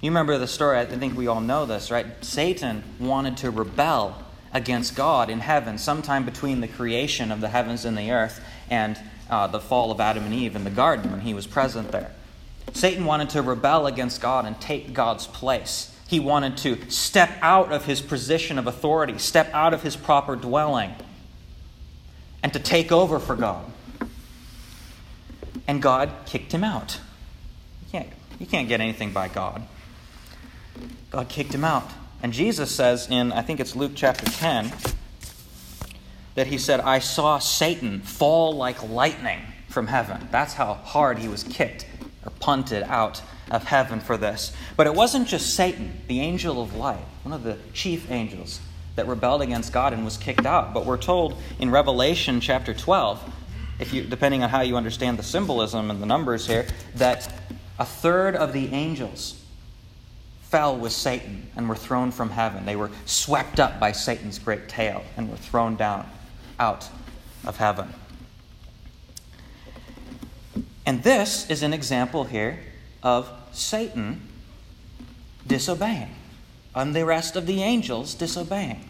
You 0.00 0.10
remember 0.10 0.38
the 0.38 0.48
story, 0.48 0.78
I 0.78 0.86
think 0.86 1.16
we 1.16 1.26
all 1.26 1.40
know 1.40 1.66
this, 1.66 1.90
right? 1.90 2.06
Satan 2.24 2.82
wanted 2.98 3.36
to 3.38 3.50
rebel 3.50 4.24
against 4.52 4.96
God 4.96 5.30
in 5.30 5.40
heaven 5.40 5.78
sometime 5.78 6.24
between 6.24 6.60
the 6.60 6.68
creation 6.68 7.30
of 7.30 7.40
the 7.40 7.48
heavens 7.48 7.84
and 7.84 7.96
the 7.96 8.10
earth 8.10 8.44
and 8.68 8.98
uh, 9.28 9.46
the 9.46 9.60
fall 9.60 9.92
of 9.92 10.00
Adam 10.00 10.24
and 10.24 10.34
Eve 10.34 10.56
in 10.56 10.64
the 10.64 10.70
garden 10.70 11.12
when 11.12 11.20
he 11.20 11.34
was 11.34 11.46
present 11.46 11.92
there. 11.92 12.10
Satan 12.72 13.04
wanted 13.04 13.30
to 13.30 13.42
rebel 13.42 13.86
against 13.86 14.20
God 14.20 14.46
and 14.46 14.60
take 14.60 14.92
God's 14.92 15.26
place. 15.26 15.96
He 16.10 16.18
wanted 16.18 16.56
to 16.56 16.90
step 16.90 17.30
out 17.40 17.70
of 17.70 17.84
his 17.84 18.00
position 18.00 18.58
of 18.58 18.66
authority, 18.66 19.16
step 19.18 19.48
out 19.54 19.72
of 19.72 19.84
his 19.84 19.94
proper 19.94 20.34
dwelling, 20.34 20.90
and 22.42 22.52
to 22.52 22.58
take 22.58 22.90
over 22.90 23.20
for 23.20 23.36
God. 23.36 23.64
And 25.68 25.80
God 25.80 26.10
kicked 26.26 26.50
him 26.50 26.64
out. 26.64 26.98
You 27.84 27.90
can't, 27.92 28.08
you 28.40 28.46
can't 28.46 28.66
get 28.66 28.80
anything 28.80 29.12
by 29.12 29.28
God. 29.28 29.62
God 31.12 31.28
kicked 31.28 31.54
him 31.54 31.62
out. 31.62 31.88
And 32.24 32.32
Jesus 32.32 32.74
says 32.74 33.06
in, 33.08 33.30
I 33.30 33.42
think 33.42 33.60
it's 33.60 33.76
Luke 33.76 33.92
chapter 33.94 34.26
10, 34.26 34.72
that 36.34 36.48
he 36.48 36.58
said, 36.58 36.80
I 36.80 36.98
saw 36.98 37.38
Satan 37.38 38.00
fall 38.00 38.50
like 38.50 38.82
lightning 38.82 39.42
from 39.68 39.86
heaven. 39.86 40.26
That's 40.32 40.54
how 40.54 40.74
hard 40.74 41.20
he 41.20 41.28
was 41.28 41.44
kicked 41.44 41.86
or 42.24 42.30
punted 42.40 42.82
out 42.84 43.22
of 43.50 43.64
heaven 43.64 44.00
for 44.00 44.16
this. 44.16 44.52
But 44.76 44.86
it 44.86 44.94
wasn't 44.94 45.28
just 45.28 45.54
Satan, 45.54 46.00
the 46.06 46.20
angel 46.20 46.62
of 46.62 46.74
light, 46.74 47.04
one 47.22 47.32
of 47.32 47.42
the 47.42 47.56
chief 47.72 48.10
angels 48.10 48.60
that 48.96 49.06
rebelled 49.06 49.42
against 49.42 49.72
God 49.72 49.92
and 49.92 50.04
was 50.04 50.16
kicked 50.16 50.46
out. 50.46 50.74
But 50.74 50.86
we're 50.86 50.98
told 50.98 51.36
in 51.58 51.70
Revelation 51.70 52.40
chapter 52.40 52.74
12, 52.74 53.22
if 53.78 53.92
you, 53.92 54.02
depending 54.02 54.42
on 54.42 54.50
how 54.50 54.60
you 54.60 54.76
understand 54.76 55.18
the 55.18 55.22
symbolism 55.22 55.90
and 55.90 56.02
the 56.02 56.06
numbers 56.06 56.46
here, 56.46 56.66
that 56.96 57.32
a 57.78 57.84
third 57.84 58.36
of 58.36 58.52
the 58.52 58.72
angels 58.74 59.42
fell 60.42 60.76
with 60.76 60.92
Satan 60.92 61.48
and 61.56 61.68
were 61.68 61.76
thrown 61.76 62.10
from 62.10 62.30
heaven. 62.30 62.66
They 62.66 62.76
were 62.76 62.90
swept 63.06 63.60
up 63.60 63.78
by 63.78 63.92
Satan's 63.92 64.38
great 64.38 64.68
tail 64.68 65.04
and 65.16 65.30
were 65.30 65.36
thrown 65.36 65.76
down 65.76 66.10
out 66.58 66.88
of 67.46 67.56
heaven. 67.56 67.94
And 70.90 71.04
this 71.04 71.48
is 71.48 71.62
an 71.62 71.72
example 71.72 72.24
here 72.24 72.58
of 73.00 73.30
Satan 73.52 74.22
disobeying 75.46 76.12
and 76.74 76.96
the 76.96 77.04
rest 77.04 77.36
of 77.36 77.46
the 77.46 77.62
angels 77.62 78.12
disobeying. 78.12 78.88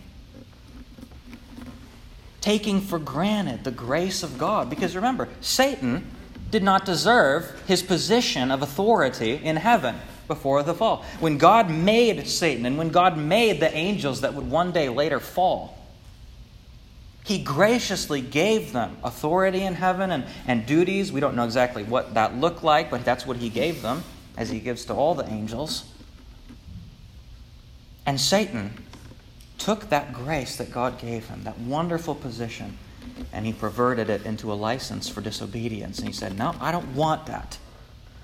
Taking 2.40 2.80
for 2.80 2.98
granted 2.98 3.64
the 3.64 3.70
grace 3.70 4.22
of 4.22 4.38
God. 4.38 4.70
Because 4.70 4.96
remember, 4.96 5.28
Satan 5.42 6.10
did 6.50 6.62
not 6.62 6.86
deserve 6.86 7.62
his 7.66 7.82
position 7.82 8.50
of 8.50 8.62
authority 8.62 9.34
in 9.34 9.56
heaven 9.56 9.96
before 10.26 10.62
the 10.62 10.72
fall. 10.72 11.04
When 11.18 11.36
God 11.36 11.68
made 11.68 12.26
Satan 12.26 12.64
and 12.64 12.78
when 12.78 12.88
God 12.88 13.18
made 13.18 13.60
the 13.60 13.70
angels 13.76 14.22
that 14.22 14.32
would 14.32 14.50
one 14.50 14.72
day 14.72 14.88
later 14.88 15.20
fall, 15.20 15.76
He 17.24 17.38
graciously 17.38 18.20
gave 18.20 18.72
them 18.72 18.96
authority 19.04 19.62
in 19.62 19.74
heaven 19.74 20.10
and, 20.10 20.24
and 20.46 20.66
duties. 20.66 21.12
We 21.12 21.20
don't 21.20 21.36
know 21.36 21.44
exactly 21.44 21.84
what 21.84 22.14
that 22.14 22.36
looked 22.36 22.64
like, 22.64 22.90
but 22.90 23.04
that's 23.04 23.26
what 23.26 23.36
He 23.36 23.50
gave 23.50 23.82
them, 23.82 24.02
as 24.36 24.50
He 24.50 24.58
gives 24.58 24.84
to 24.86 24.94
all 24.94 25.14
the 25.14 25.28
angels. 25.28 25.84
And 28.06 28.20
Satan 28.20 28.72
took 29.60 29.90
that 29.90 30.12
grace 30.12 30.56
that 30.56 30.72
God 30.72 30.98
gave 30.98 31.28
him, 31.28 31.44
that 31.44 31.58
wonderful 31.60 32.14
position, 32.14 32.76
and 33.32 33.46
he 33.46 33.52
perverted 33.52 34.08
it 34.08 34.24
into 34.24 34.52
a 34.52 34.54
license 34.54 35.08
for 35.08 35.20
disobedience. 35.20 35.98
And 35.98 36.08
he 36.08 36.14
said, 36.14 36.36
No, 36.36 36.56
I 36.60 36.72
don't 36.72 36.94
want 36.94 37.26
that. 37.26 37.58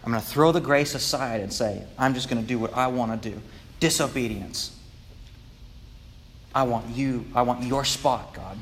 I'm 0.04 0.12
going 0.12 0.22
to 0.22 0.28
throw 0.28 0.50
the 0.52 0.60
grace 0.60 0.94
aside 0.94 1.40
and 1.40 1.52
say, 1.52 1.84
I'm 1.98 2.14
just 2.14 2.28
going 2.28 2.40
to 2.40 2.46
do 2.46 2.58
what 2.58 2.74
I 2.74 2.86
want 2.86 3.22
to 3.22 3.30
do. 3.30 3.40
Disobedience. 3.80 4.72
I 6.54 6.62
want 6.62 6.88
you, 6.88 7.26
I 7.34 7.42
want 7.42 7.64
your 7.64 7.84
spot, 7.84 8.32
God. 8.32 8.56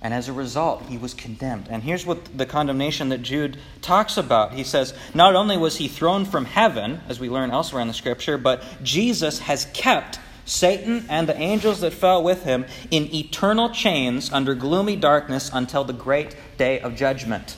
And 0.00 0.14
as 0.14 0.28
a 0.28 0.32
result, 0.32 0.84
he 0.84 0.96
was 0.96 1.12
condemned. 1.12 1.66
And 1.68 1.82
here's 1.82 2.06
what 2.06 2.36
the 2.36 2.46
condemnation 2.46 3.08
that 3.08 3.22
Jude 3.22 3.58
talks 3.82 4.16
about. 4.16 4.54
He 4.54 4.62
says, 4.62 4.94
Not 5.12 5.34
only 5.34 5.56
was 5.56 5.76
he 5.76 5.88
thrown 5.88 6.24
from 6.24 6.44
heaven, 6.44 7.00
as 7.08 7.18
we 7.18 7.28
learn 7.28 7.50
elsewhere 7.50 7.82
in 7.82 7.88
the 7.88 7.94
scripture, 7.94 8.38
but 8.38 8.62
Jesus 8.82 9.40
has 9.40 9.66
kept 9.72 10.20
Satan 10.44 11.04
and 11.08 11.28
the 11.28 11.36
angels 11.36 11.80
that 11.80 11.92
fell 11.92 12.22
with 12.22 12.44
him 12.44 12.64
in 12.90 13.12
eternal 13.14 13.70
chains 13.70 14.32
under 14.32 14.54
gloomy 14.54 14.96
darkness 14.96 15.50
until 15.52 15.84
the 15.84 15.92
great 15.92 16.36
day 16.56 16.80
of 16.80 16.94
judgment 16.94 17.56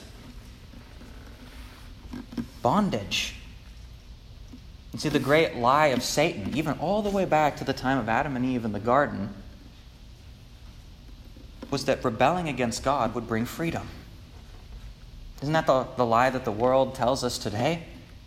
bondage. 2.61 3.35
You 4.93 4.99
see, 4.99 5.09
the 5.09 5.19
great 5.19 5.55
lie 5.55 5.87
of 5.87 6.03
Satan, 6.03 6.55
even 6.55 6.77
all 6.79 7.01
the 7.01 7.09
way 7.09 7.25
back 7.25 7.57
to 7.57 7.63
the 7.63 7.73
time 7.73 7.97
of 7.97 8.09
Adam 8.09 8.35
and 8.35 8.45
Eve 8.45 8.65
in 8.65 8.73
the 8.73 8.79
garden, 8.79 9.33
was 11.71 11.85
that 11.85 12.03
rebelling 12.03 12.49
against 12.49 12.83
God 12.83 13.15
would 13.15 13.27
bring 13.27 13.45
freedom. 13.45 13.87
Isn't 15.41 15.53
that 15.53 15.65
the, 15.65 15.87
the 15.97 16.05
lie 16.05 16.29
that 16.29 16.45
the 16.45 16.51
world 16.51 16.93
tells 16.93 17.23
us 17.23 17.37
today? 17.37 17.83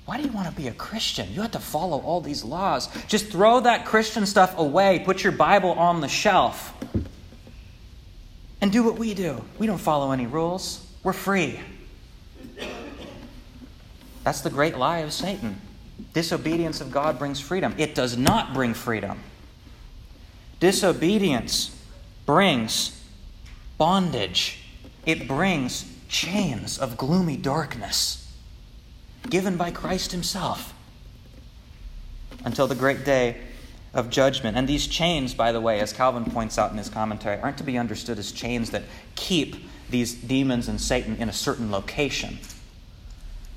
Why 0.07 0.17
do 0.17 0.25
you 0.25 0.33
want 0.33 0.49
to 0.49 0.55
be 0.55 0.69
a 0.69 0.73
Christian? 0.73 1.33
You 1.33 1.43
have 1.43 1.53
to 1.53 1.61
follow 1.61 2.01
all 2.01 2.21
these 2.21 2.45
laws. 2.45 2.89
Just 3.07 3.29
throw 3.29 3.61
that 3.61 3.87
Christian 3.87 4.27
stuff 4.27 4.59
away, 4.59 5.03
put 5.05 5.23
your 5.23 5.33
Bible 5.33 5.73
on 5.73 6.01
the 6.01 6.09
shelf, 6.09 6.75
and 8.61 8.73
do 8.73 8.83
what 8.83 8.99
we 8.99 9.15
do. 9.15 9.43
We 9.59 9.67
don't 9.67 9.79
follow 9.79 10.11
any 10.11 10.27
rules, 10.27 10.87
we're 11.03 11.13
free. 11.13 11.61
That's 14.25 14.41
the 14.41 14.51
great 14.51 14.77
lie 14.77 14.99
of 14.99 15.13
Satan. 15.13 15.61
Disobedience 16.15 16.81
of 16.81 16.91
God 16.91 17.19
brings 17.19 17.41
freedom. 17.41 17.75
It 17.77 17.95
does 17.95 18.17
not 18.17 18.55
bring 18.55 18.73
freedom. 18.73 19.21
Disobedience 20.61 21.79
brings 22.25 23.04
bondage, 23.79 24.59
it 25.07 25.29
brings 25.29 25.91
chains 26.09 26.79
of 26.79 26.97
gloomy 26.97 27.37
darkness 27.37 28.33
given 29.29 29.57
by 29.57 29.71
Christ 29.71 30.13
Himself 30.13 30.75
until 32.45 32.67
the 32.67 32.75
great 32.75 33.05
day 33.05 33.39
of 33.93 34.11
judgment. 34.11 34.57
And 34.57 34.69
these 34.69 34.87
chains, 34.87 35.35
by 35.35 35.53
the 35.53 35.61
way, 35.61 35.81
as 35.81 35.93
Calvin 35.93 36.25
points 36.25 36.59
out 36.59 36.71
in 36.73 36.79
his 36.79 36.89
commentary, 36.89 37.41
aren't 37.41 37.59
to 37.59 37.65
be 37.65 37.79
understood 37.79 38.19
as 38.19 38.33
chains 38.33 38.71
that 38.71 38.83
keep 39.15 39.57
these 39.91 40.15
demons 40.15 40.69
and 40.69 40.81
Satan 40.81 41.17
in 41.17 41.29
a 41.29 41.33
certain 41.33 41.71
location. 41.71 42.39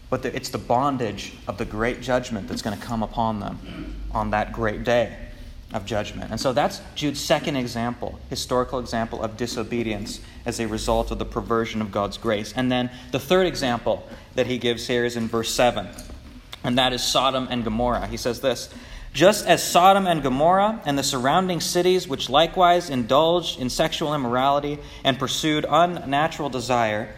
But 0.10 0.24
it's 0.26 0.50
the 0.50 0.58
bondage 0.58 1.34
of 1.48 1.58
the 1.58 1.66
great 1.66 2.02
judgment 2.02 2.48
that's 2.48 2.62
going 2.62 2.78
to 2.78 2.84
come 2.84 3.04
upon 3.04 3.40
them 3.40 3.96
on 4.12 4.30
that 4.32 4.54
great 4.54 4.84
day 4.84 5.27
of 5.74 5.86
judgment. 5.86 6.32
And 6.32 6.40
so 6.40 6.54
that's 6.54 6.82
Jude's 6.96 7.20
second 7.20 7.58
example, 7.58 8.20
historical 8.30 8.80
example 8.80 9.22
of 9.22 9.36
disobedience 9.36 10.22
as 10.46 10.60
a 10.60 10.68
result 10.68 11.12
of 11.12 11.20
the 11.20 11.26
perversion 11.26 11.82
of 11.82 11.92
God's 11.92 12.18
grace. 12.18 12.54
And 12.56 12.72
then 12.72 12.90
the 13.12 13.20
third 13.20 13.48
example 13.48 14.08
that 14.36 14.48
he 14.48 14.58
gives 14.58 14.88
here 14.88 15.04
is 15.04 15.18
in 15.18 15.28
verse 15.28 15.54
7, 15.54 15.88
and 16.64 16.78
that 16.78 16.94
is 16.94 17.04
Sodom 17.04 17.48
and 17.50 17.64
Gomorrah. 17.64 18.08
He 18.08 18.18
says 18.18 18.40
this 18.40 18.74
Just 19.14 19.46
as 19.46 19.62
Sodom 19.62 20.08
and 20.08 20.24
Gomorrah 20.24 20.82
and 20.86 20.98
the 20.98 21.04
surrounding 21.04 21.60
cities, 21.60 22.08
which 22.08 22.30
likewise 22.30 22.90
indulged 22.90 23.60
in 23.60 23.70
sexual 23.70 24.16
immorality 24.16 24.80
and 25.04 25.20
pursued 25.20 25.66
unnatural 25.70 26.50
desire, 26.50 27.14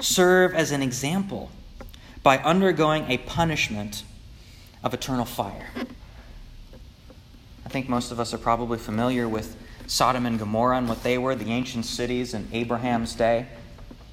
serve 0.00 0.54
as 0.54 0.70
an 0.70 0.82
example 0.82 1.50
by 2.22 2.38
undergoing 2.38 3.10
a 3.10 3.18
punishment 3.18 4.04
of 4.84 4.94
eternal 4.94 5.24
fire. 5.24 5.68
I 7.68 7.70
think 7.70 7.86
most 7.86 8.12
of 8.12 8.18
us 8.18 8.32
are 8.32 8.38
probably 8.38 8.78
familiar 8.78 9.28
with 9.28 9.54
Sodom 9.86 10.24
and 10.24 10.38
Gomorrah 10.38 10.78
and 10.78 10.88
what 10.88 11.02
they 11.02 11.18
were, 11.18 11.34
the 11.34 11.52
ancient 11.52 11.84
cities 11.84 12.32
in 12.32 12.48
Abraham's 12.50 13.14
day. 13.14 13.46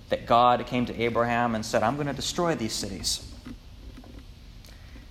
That 0.10 0.26
God 0.26 0.68
came 0.68 0.86
to 0.88 1.02
Abraham 1.02 1.56
and 1.56 1.66
said, 1.66 1.82
I'm 1.82 1.96
going 1.96 2.08
to 2.08 2.14
destroy 2.14 2.56
these 2.56 2.74
cities. 2.74 3.34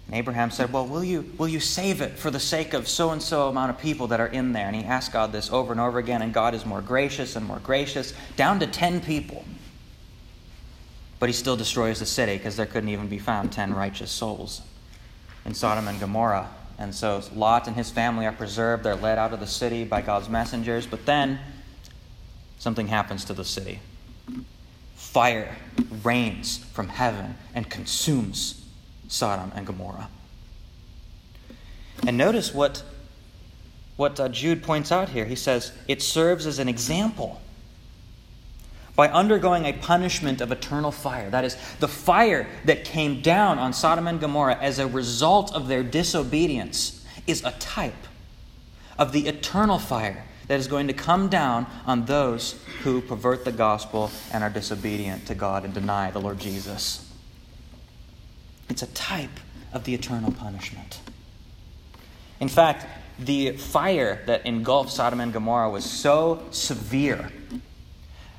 And 0.07 0.15
Abraham 0.15 0.51
said, 0.51 0.75
Well, 0.75 0.87
will 0.87 1.03
you, 1.03 1.33
will 1.39 1.49
you 1.49 1.59
save 1.59 2.03
it 2.03 2.19
for 2.19 2.31
the 2.31 2.39
sake 2.39 2.75
of 2.75 2.87
so 2.87 3.13
and 3.13 3.23
so 3.23 3.49
amount 3.49 3.71
of 3.71 3.79
people 3.79 4.09
that 4.09 4.21
are 4.21 4.27
in 4.27 4.53
there? 4.53 4.67
And 4.67 4.77
he 4.77 4.85
asked 4.85 5.11
God 5.11 5.33
this 5.33 5.51
over 5.51 5.73
and 5.73 5.81
over 5.81 5.99
again, 5.99 6.21
and 6.21 6.35
God 6.35 6.55
is 6.55 6.67
more 6.67 6.83
gracious 6.83 7.37
and 7.37 7.47
more 7.47 7.61
gracious, 7.61 8.13
down 8.37 8.61
to 8.61 8.67
10 8.67 9.01
people. 9.01 9.43
But 11.19 11.31
he 11.31 11.33
still 11.33 11.57
destroys 11.57 11.99
the 11.99 12.05
city 12.05 12.37
because 12.37 12.57
there 12.57 12.67
couldn't 12.67 12.91
even 12.91 13.09
be 13.09 13.19
found 13.19 13.53
10 13.53 13.73
righteous 13.73 14.11
souls 14.11 14.61
in 15.47 15.55
Sodom 15.55 15.89
and 15.89 15.99
Gomorrah. 15.99 16.51
And 16.79 16.95
so 16.95 17.23
Lot 17.35 17.67
and 17.67 17.77
his 17.77 17.91
family 17.91 18.27
are 18.27 18.33
preserved. 18.33 18.83
They're 18.83 18.97
led 18.97 19.19
out 19.19 19.33
of 19.33 19.41
the 19.41 19.47
city 19.47 19.85
by 19.85 20.03
God's 20.03 20.29
messengers. 20.29 20.87
But 20.87 21.07
then 21.07 21.39
something 22.59 22.89
happens 22.89 23.25
to 23.27 23.33
the 23.33 23.45
city. 23.45 23.81
Fire 24.97 25.57
rains 26.03 26.59
from 26.73 26.89
heaven 26.89 27.37
and 27.55 27.71
consumes 27.71 28.67
Sodom 29.09 29.53
and 29.55 29.67
Gomorrah. 29.67 30.09
And 32.07 32.17
notice 32.19 32.53
what, 32.53 32.83
what 33.97 34.19
uh, 34.19 34.29
Jude 34.29 34.63
points 34.63 34.91
out 34.91 35.11
here. 35.11 35.25
He 35.25 35.37
says, 35.37 35.73
it 35.87 36.03
serves 36.03 36.47
as 36.47 36.59
an 36.59 36.69
example 36.69 37.41
by 38.97 39.09
undergoing 39.09 39.65
a 39.65 39.73
punishment 39.73 40.41
of 40.41 40.53
eternal 40.53 40.93
fire. 40.93 41.31
That 41.31 41.45
is, 41.45 41.57
the 41.81 41.89
fire 41.89 42.47
that 42.65 42.85
came 42.85 43.23
down 43.23 43.59
on 43.59 43.73
Sodom 43.73 44.07
and 44.07 44.21
Gomorrah 44.21 44.59
as 44.61 44.79
a 44.79 44.87
result 44.87 45.55
of 45.55 45.69
their 45.69 45.83
disobedience 45.83 47.05
is 47.27 47.45
a 47.45 47.53
type 47.53 47.95
of 48.99 49.13
the 49.13 49.27
eternal 49.27 49.79
fire 49.79 50.25
that 50.47 50.61
is 50.61 50.69
going 50.69 50.87
to 50.89 50.93
come 50.93 51.29
down 51.29 51.67
on 51.87 52.05
those 52.05 52.61
who 52.83 53.01
pervert 53.01 53.45
the 53.45 53.53
gospel 53.53 54.11
and 54.33 54.45
are 54.45 54.51
disobedient 54.51 55.27
to 55.27 55.35
God 55.35 55.65
and 55.65 55.73
deny 55.73 56.11
the 56.11 56.21
Lord 56.21 56.39
Jesus. 56.39 57.11
It's 58.69 58.83
a 58.83 58.87
type 58.89 59.41
of 59.73 59.85
the 59.85 59.95
eternal 59.95 60.33
punishment. 60.33 61.01
In 62.41 62.49
fact, 62.49 62.87
the 63.19 63.53
fire 63.53 64.23
that 64.27 64.45
engulfed 64.45 64.91
Sodom 64.91 65.21
and 65.21 65.33
Gomorrah 65.33 65.71
was 65.71 65.85
so 65.85 66.45
severe 66.51 67.31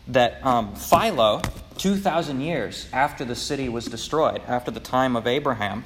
that 0.07 0.45
um, 0.45 0.75
Philo, 0.75 1.41
2,000 1.77 2.41
years 2.41 2.87
after 2.93 3.25
the 3.25 3.35
city 3.35 3.69
was 3.69 3.85
destroyed, 3.85 4.41
after 4.47 4.71
the 4.71 4.79
time 4.79 5.15
of 5.15 5.27
Abraham, 5.27 5.83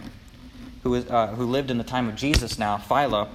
who, 0.84 0.92
was, 0.92 1.06
uh, 1.10 1.28
who 1.28 1.46
lived 1.46 1.72
in 1.72 1.78
the 1.78 1.84
time 1.84 2.08
of 2.08 2.16
Jesus 2.16 2.60
now, 2.60 2.78
Philo, 2.78 3.30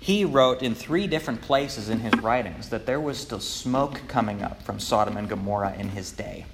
he 0.00 0.24
wrote 0.24 0.62
in 0.62 0.74
three 0.74 1.06
different 1.06 1.42
places 1.42 1.88
in 1.88 2.00
his 2.00 2.12
writings 2.20 2.68
that 2.68 2.86
there 2.86 3.00
was 3.00 3.18
still 3.18 3.40
smoke 3.40 4.02
coming 4.08 4.42
up 4.42 4.62
from 4.62 4.78
Sodom 4.78 5.16
and 5.16 5.28
Gomorrah 5.28 5.74
in 5.78 5.88
his 5.88 6.12
day. 6.12 6.46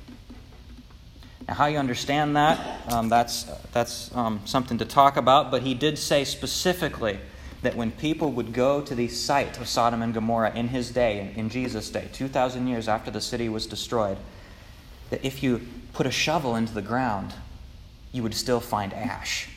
Now, 1.46 1.54
how 1.54 1.66
you 1.66 1.78
understand 1.78 2.36
that, 2.36 2.90
um, 2.92 3.08
that's, 3.08 3.44
that's 3.72 4.14
um, 4.14 4.40
something 4.44 4.78
to 4.78 4.84
talk 4.84 5.16
about, 5.16 5.50
but 5.50 5.62
he 5.62 5.74
did 5.74 5.98
say 5.98 6.24
specifically 6.24 7.18
that 7.62 7.76
when 7.76 7.92
people 7.92 8.32
would 8.32 8.52
go 8.52 8.80
to 8.82 8.94
the 8.94 9.08
site 9.08 9.58
of 9.60 9.68
Sodom 9.68 10.02
and 10.02 10.12
Gomorrah 10.12 10.52
in 10.54 10.68
his 10.68 10.90
day, 10.90 11.32
in 11.36 11.48
Jesus' 11.48 11.90
day, 11.90 12.08
2,000 12.12 12.66
years 12.66 12.88
after 12.88 13.10
the 13.10 13.20
city 13.20 13.48
was 13.48 13.66
destroyed, 13.66 14.18
that 15.10 15.24
if 15.24 15.42
you 15.42 15.60
put 15.92 16.06
a 16.06 16.10
shovel 16.10 16.56
into 16.56 16.74
the 16.74 16.82
ground, 16.82 17.34
you 18.10 18.22
would 18.22 18.34
still 18.34 18.60
find 18.60 18.92
ash. 18.92 19.48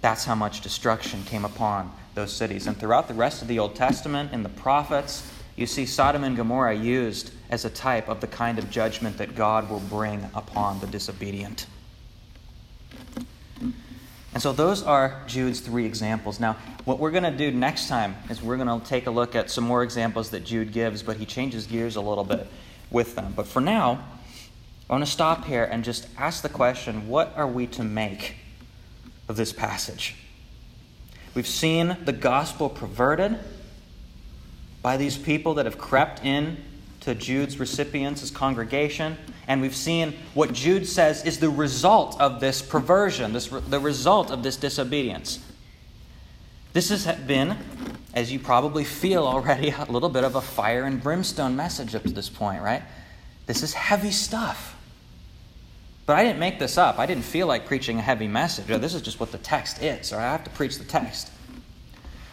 That's 0.00 0.24
how 0.24 0.34
much 0.34 0.62
destruction 0.62 1.22
came 1.24 1.44
upon 1.44 1.92
those 2.14 2.32
cities. 2.32 2.66
And 2.66 2.76
throughout 2.76 3.08
the 3.08 3.14
rest 3.14 3.42
of 3.42 3.48
the 3.48 3.58
Old 3.58 3.76
Testament, 3.76 4.32
in 4.32 4.42
the 4.42 4.48
prophets, 4.48 5.30
you 5.54 5.66
see 5.66 5.84
Sodom 5.84 6.24
and 6.24 6.36
Gomorrah 6.36 6.74
used 6.74 7.32
as 7.50 7.64
a 7.64 7.70
type 7.70 8.08
of 8.08 8.20
the 8.20 8.26
kind 8.26 8.58
of 8.58 8.70
judgment 8.70 9.18
that 9.18 9.34
God 9.34 9.68
will 9.68 9.80
bring 9.80 10.28
upon 10.34 10.80
the 10.80 10.86
disobedient. 10.86 11.66
And 14.32 14.42
so 14.42 14.52
those 14.52 14.82
are 14.82 15.22
Jude's 15.26 15.60
three 15.60 15.84
examples. 15.84 16.40
Now, 16.40 16.56
what 16.84 16.98
we're 16.98 17.10
going 17.10 17.24
to 17.24 17.30
do 17.30 17.50
next 17.50 17.88
time 17.88 18.16
is 18.30 18.42
we're 18.42 18.56
going 18.56 18.80
to 18.80 18.86
take 18.86 19.06
a 19.06 19.10
look 19.10 19.34
at 19.34 19.50
some 19.50 19.64
more 19.64 19.82
examples 19.82 20.30
that 20.30 20.44
Jude 20.44 20.72
gives, 20.72 21.02
but 21.02 21.18
he 21.18 21.26
changes 21.26 21.66
gears 21.66 21.96
a 21.96 22.00
little 22.00 22.24
bit 22.24 22.46
with 22.90 23.14
them. 23.14 23.34
But 23.36 23.46
for 23.46 23.60
now, 23.60 24.02
I 24.88 24.92
want 24.94 25.04
to 25.04 25.10
stop 25.10 25.44
here 25.44 25.64
and 25.64 25.84
just 25.84 26.06
ask 26.16 26.42
the 26.42 26.48
question 26.48 27.08
what 27.08 27.32
are 27.36 27.46
we 27.46 27.66
to 27.68 27.84
make 27.84 28.36
of 29.28 29.36
this 29.36 29.52
passage? 29.52 30.16
We've 31.34 31.46
seen 31.46 31.96
the 32.04 32.12
gospel 32.12 32.68
perverted 32.68 33.38
by 34.82 34.96
these 34.96 35.16
people 35.16 35.54
that 35.54 35.64
have 35.64 35.78
crept 35.78 36.24
in 36.24 36.58
to 37.00 37.14
Jude's 37.14 37.58
recipients, 37.58 38.20
his 38.20 38.30
congregation. 38.30 39.16
And 39.48 39.60
we've 39.60 39.76
seen 39.76 40.14
what 40.34 40.52
Jude 40.52 40.86
says 40.86 41.24
is 41.24 41.38
the 41.38 41.50
result 41.50 42.20
of 42.20 42.40
this 42.40 42.62
perversion, 42.62 43.32
this, 43.32 43.48
the 43.48 43.80
result 43.80 44.30
of 44.30 44.42
this 44.42 44.56
disobedience. 44.56 45.44
This 46.72 46.88
has 46.88 47.06
been, 47.26 47.56
as 48.14 48.32
you 48.32 48.38
probably 48.38 48.84
feel 48.84 49.26
already, 49.26 49.70
a 49.78 49.90
little 49.90 50.08
bit 50.08 50.24
of 50.24 50.36
a 50.36 50.40
fire 50.40 50.84
and 50.84 51.02
brimstone 51.02 51.56
message 51.56 51.94
up 51.94 52.02
to 52.04 52.10
this 52.10 52.28
point, 52.28 52.62
right? 52.62 52.82
This 53.46 53.62
is 53.62 53.74
heavy 53.74 54.10
stuff. 54.12 54.76
But 56.06 56.16
I 56.16 56.24
didn't 56.24 56.40
make 56.40 56.58
this 56.58 56.78
up. 56.78 56.98
I 56.98 57.06
didn't 57.06 57.24
feel 57.24 57.46
like 57.46 57.66
preaching 57.66 57.98
a 57.98 58.02
heavy 58.02 58.28
message. 58.28 58.70
Oh, 58.70 58.78
this 58.78 58.94
is 58.94 59.02
just 59.02 59.20
what 59.20 59.32
the 59.32 59.38
text 59.38 59.82
is, 59.82 60.12
or 60.12 60.16
I 60.16 60.32
have 60.32 60.44
to 60.44 60.50
preach 60.50 60.78
the 60.78 60.84
text. 60.84 61.30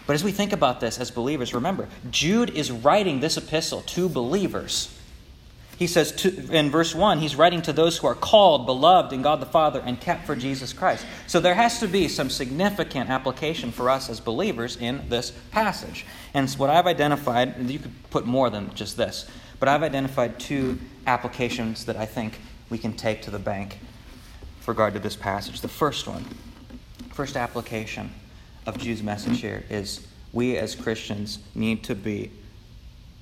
But 0.07 0.13
as 0.13 0.23
we 0.23 0.31
think 0.31 0.53
about 0.53 0.79
this 0.79 0.99
as 0.99 1.11
believers, 1.11 1.53
remember, 1.53 1.87
Jude 2.09 2.49
is 2.49 2.71
writing 2.71 3.19
this 3.19 3.37
epistle 3.37 3.81
to 3.81 4.09
believers. 4.09 4.98
He 5.79 5.87
says 5.87 6.11
to, 6.11 6.51
in 6.51 6.69
verse 6.69 6.93
1, 6.93 7.19
he's 7.19 7.37
writing 7.37 7.61
to 7.61 7.71
those 7.71 7.97
who 7.97 8.07
are 8.07 8.13
called, 8.13 8.65
beloved 8.65 9.13
in 9.13 9.21
God 9.21 9.39
the 9.39 9.45
Father, 9.45 9.79
and 9.79 9.97
kept 9.97 10.25
for 10.25 10.35
Jesus 10.35 10.73
Christ. 10.73 11.05
So 11.25 11.39
there 11.39 11.53
has 11.53 11.79
to 11.79 11.87
be 11.87 12.09
some 12.09 12.29
significant 12.29 13.09
application 13.09 13.71
for 13.71 13.89
us 13.89 14.09
as 14.09 14.19
believers 14.19 14.75
in 14.75 15.07
this 15.07 15.31
passage. 15.51 16.05
And 16.33 16.49
what 16.55 16.69
I've 16.69 16.85
identified, 16.85 17.69
you 17.69 17.79
could 17.79 17.93
put 18.09 18.25
more 18.25 18.49
than 18.49 18.73
just 18.75 18.97
this, 18.97 19.25
but 19.57 19.69
I've 19.69 19.81
identified 19.81 20.37
two 20.37 20.79
applications 21.07 21.85
that 21.85 21.95
I 21.95 22.05
think 22.05 22.41
we 22.69 22.77
can 22.77 22.91
take 22.91 23.21
to 23.21 23.31
the 23.31 23.39
bank 23.39 23.79
with 24.57 24.67
regard 24.67 24.95
to 24.95 24.99
this 24.99 25.15
passage. 25.15 25.61
The 25.61 25.69
first 25.69 26.09
one, 26.09 26.25
first 27.13 27.37
application 27.37 28.11
of 28.65 28.77
Jude's 28.77 29.01
message 29.01 29.39
here 29.39 29.63
is 29.69 30.05
we 30.33 30.57
as 30.57 30.75
Christians 30.75 31.39
need 31.55 31.85
to 31.85 31.95
be 31.95 32.31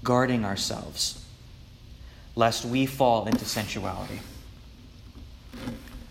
guarding 0.04 0.44
ourselves 0.44 1.24
lest 2.38 2.64
we 2.64 2.86
fall 2.86 3.26
into 3.26 3.44
sensuality. 3.44 4.20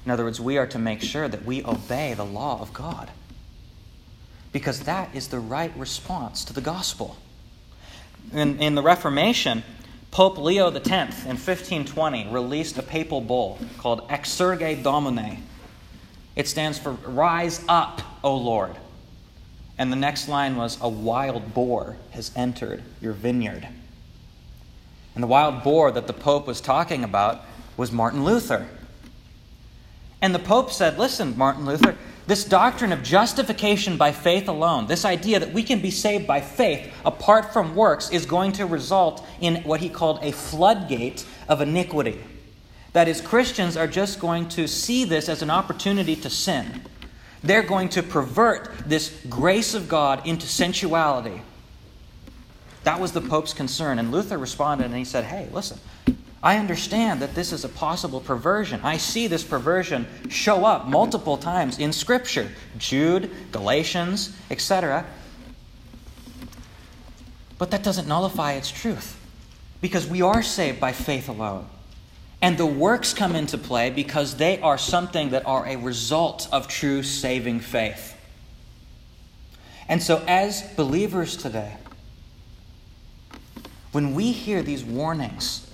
In 0.05 0.11
other 0.11 0.25
words, 0.25 0.41
we 0.41 0.59
are 0.59 0.67
to 0.67 0.79
make 0.79 1.01
sure 1.01 1.29
that 1.29 1.45
we 1.45 1.65
obey 1.65 2.15
the 2.15 2.25
law 2.25 2.61
of 2.61 2.73
God 2.75 3.11
because 4.53 4.81
that 4.81 5.15
is 5.15 5.29
the 5.29 5.39
right 5.39 5.73
response 5.77 6.45
to 6.47 6.53
the 6.53 6.61
gospel. 6.61 7.17
In, 8.33 8.59
in 8.59 8.75
the 8.75 8.83
Reformation, 8.83 9.63
Pope 10.11 10.39
Leo 10.39 10.69
X 10.71 10.89
in 10.91 11.37
1520 11.37 12.29
released 12.31 12.77
a 12.77 12.83
papal 12.83 13.21
bull 13.21 13.59
called 13.79 14.09
Exsurge 14.09 14.83
Domine. 14.83 15.45
It 16.35 16.49
stands 16.49 16.79
for 16.79 16.93
Rise 16.93 17.65
up, 17.69 18.03
O 18.25 18.37
Lord. 18.37 18.75
And 19.79 19.93
the 19.93 19.97
next 19.97 20.29
line 20.29 20.57
was, 20.57 20.79
A 20.81 20.89
wild 20.89 21.55
boar 21.55 21.97
has 22.11 22.33
entered 22.35 22.83
your 23.01 23.13
vineyard. 23.13 23.69
And 25.17 25.23
the 25.23 25.29
wild 25.29 25.63
boar 25.65 25.91
that 25.91 26.07
the 26.07 26.13
Pope 26.13 26.47
was 26.47 26.61
talking 26.61 27.03
about 27.03 27.41
was 27.79 27.91
Martin 27.91 28.23
Luther. 28.23 28.69
And 30.21 30.35
the 30.35 30.39
Pope 30.39 30.71
said, 30.71 30.99
Listen, 30.99 31.37
Martin 31.39 31.65
Luther, 31.65 31.97
this 32.27 32.45
doctrine 32.45 32.93
of 32.93 33.03
justification 33.03 33.97
by 33.97 34.13
faith 34.13 34.47
alone, 34.47 34.89
this 34.89 35.07
idea 35.07 35.41
that 35.41 35.55
we 35.55 35.63
can 35.63 35.81
be 35.81 35.91
saved 35.91 36.27
by 36.27 36.43
faith 36.43 36.93
apart 37.03 37.51
from 37.55 37.75
works, 37.75 38.11
is 38.11 38.27
going 38.27 38.53
to 38.53 38.67
result 38.67 39.27
in 39.41 39.63
what 39.63 39.81
he 39.81 39.89
called 39.89 40.19
a 40.21 40.33
floodgate 40.33 41.25
of 41.49 41.63
iniquity. 41.63 42.23
That 42.93 43.09
is, 43.09 43.23
Christians 43.23 43.75
are 43.75 43.87
just 43.87 44.21
going 44.21 44.51
to 44.51 44.69
see 44.69 45.05
this 45.05 45.31
as 45.31 45.41
an 45.41 45.49
opportunity 45.49 46.17
to 46.17 46.29
sin. 46.29 46.83
They're 47.43 47.63
going 47.63 47.89
to 47.91 48.03
pervert 48.03 48.71
this 48.85 49.19
grace 49.31 49.73
of 49.73 49.89
God 49.89 50.27
into 50.27 50.47
sensuality. 50.47 51.41
That 52.87 53.01
was 53.01 53.11
the 53.11 53.21
Pope's 53.21 53.53
concern. 53.53 53.99
And 53.99 54.13
Luther 54.13 54.39
responded 54.39 54.85
and 54.85 54.95
he 54.95 55.05
said, 55.05 55.25
Hey, 55.25 55.49
listen, 55.53 55.81
I 56.41 56.57
understand 56.57 57.21
that 57.21 57.35
this 57.35 57.53
is 57.53 57.65
a 57.65 57.69
possible 57.69 58.21
perversion. 58.21 58.81
I 58.85 58.97
see 58.97 59.27
this 59.27 59.43
perversion 59.43 60.07
show 60.29 60.65
up 60.65 60.87
multiple 60.87 61.37
times 61.37 61.81
in 61.81 61.93
Scripture 61.93 62.49
Jude, 62.79 63.29
Galatians, 63.51 64.37
etc. 64.53 65.05
But 67.59 67.73
that 67.73 67.83
doesn't 67.83 68.07
nullify 68.07 68.53
its 68.53 68.71
truth 68.71 69.21
because 69.81 70.07
we 70.07 70.23
are 70.23 70.41
saved 70.41 70.79
by 70.79 70.93
faith 70.93 71.29
alone. 71.29 71.67
And 72.41 72.57
the 72.57 72.67
works 72.67 73.13
come 73.13 73.35
into 73.35 73.59
play 73.59 73.91
because 73.91 74.37
they 74.37 74.61
are 74.61 74.79
something 74.79 75.31
that 75.31 75.45
are 75.45 75.67
a 75.67 75.75
result 75.75 76.49
of 76.53 76.69
true 76.69 77.03
saving 77.03 77.59
faith. 77.59 78.17
And 79.89 80.01
so, 80.01 80.23
as 80.29 80.63
believers 80.77 81.37
today, 81.37 81.79
when 83.97 84.15
we 84.15 84.31
hear 84.31 84.63
these 84.63 84.85
warnings 84.85 85.67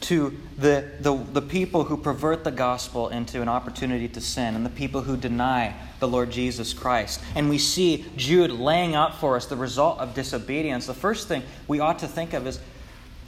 to 0.00 0.38
the, 0.58 0.86
the, 1.00 1.16
the 1.32 1.40
people 1.40 1.84
who 1.84 1.96
pervert 1.96 2.44
the 2.44 2.50
gospel 2.50 3.08
into 3.08 3.40
an 3.40 3.48
opportunity 3.48 4.06
to 4.06 4.20
sin 4.20 4.54
and 4.54 4.66
the 4.66 4.70
people 4.70 5.00
who 5.00 5.16
deny 5.16 5.74
the 5.98 6.06
Lord 6.06 6.30
Jesus 6.30 6.74
Christ. 6.74 7.22
And 7.34 7.48
we 7.48 7.56
see 7.56 8.04
Jude 8.16 8.50
laying 8.50 8.94
out 8.94 9.18
for 9.18 9.34
us 9.36 9.46
the 9.46 9.56
result 9.56 9.98
of 9.98 10.12
disobedience. 10.12 10.84
The 10.84 10.92
first 10.92 11.26
thing 11.26 11.42
we 11.66 11.80
ought 11.80 12.00
to 12.00 12.06
think 12.06 12.34
of 12.34 12.46
is 12.46 12.60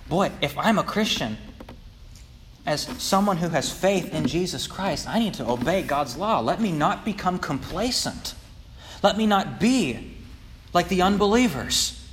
boy, 0.07 0.31
if 0.43 0.55
I'm 0.59 0.79
a 0.79 0.85
Christian, 0.85 1.39
as 2.67 2.83
someone 3.03 3.39
who 3.39 3.49
has 3.49 3.73
faith 3.73 4.13
in 4.13 4.27
Jesus 4.27 4.67
Christ, 4.67 5.09
I 5.09 5.19
need 5.19 5.33
to 5.33 5.49
obey 5.49 5.81
God's 5.81 6.15
law. 6.15 6.41
Let 6.41 6.61
me 6.61 6.73
not 6.73 7.07
become 7.07 7.39
complacent. 7.39 8.35
Let 9.03 9.17
me 9.17 9.25
not 9.27 9.59
be 9.59 10.15
like 10.75 10.89
the 10.89 11.01
unbelievers. 11.01 12.04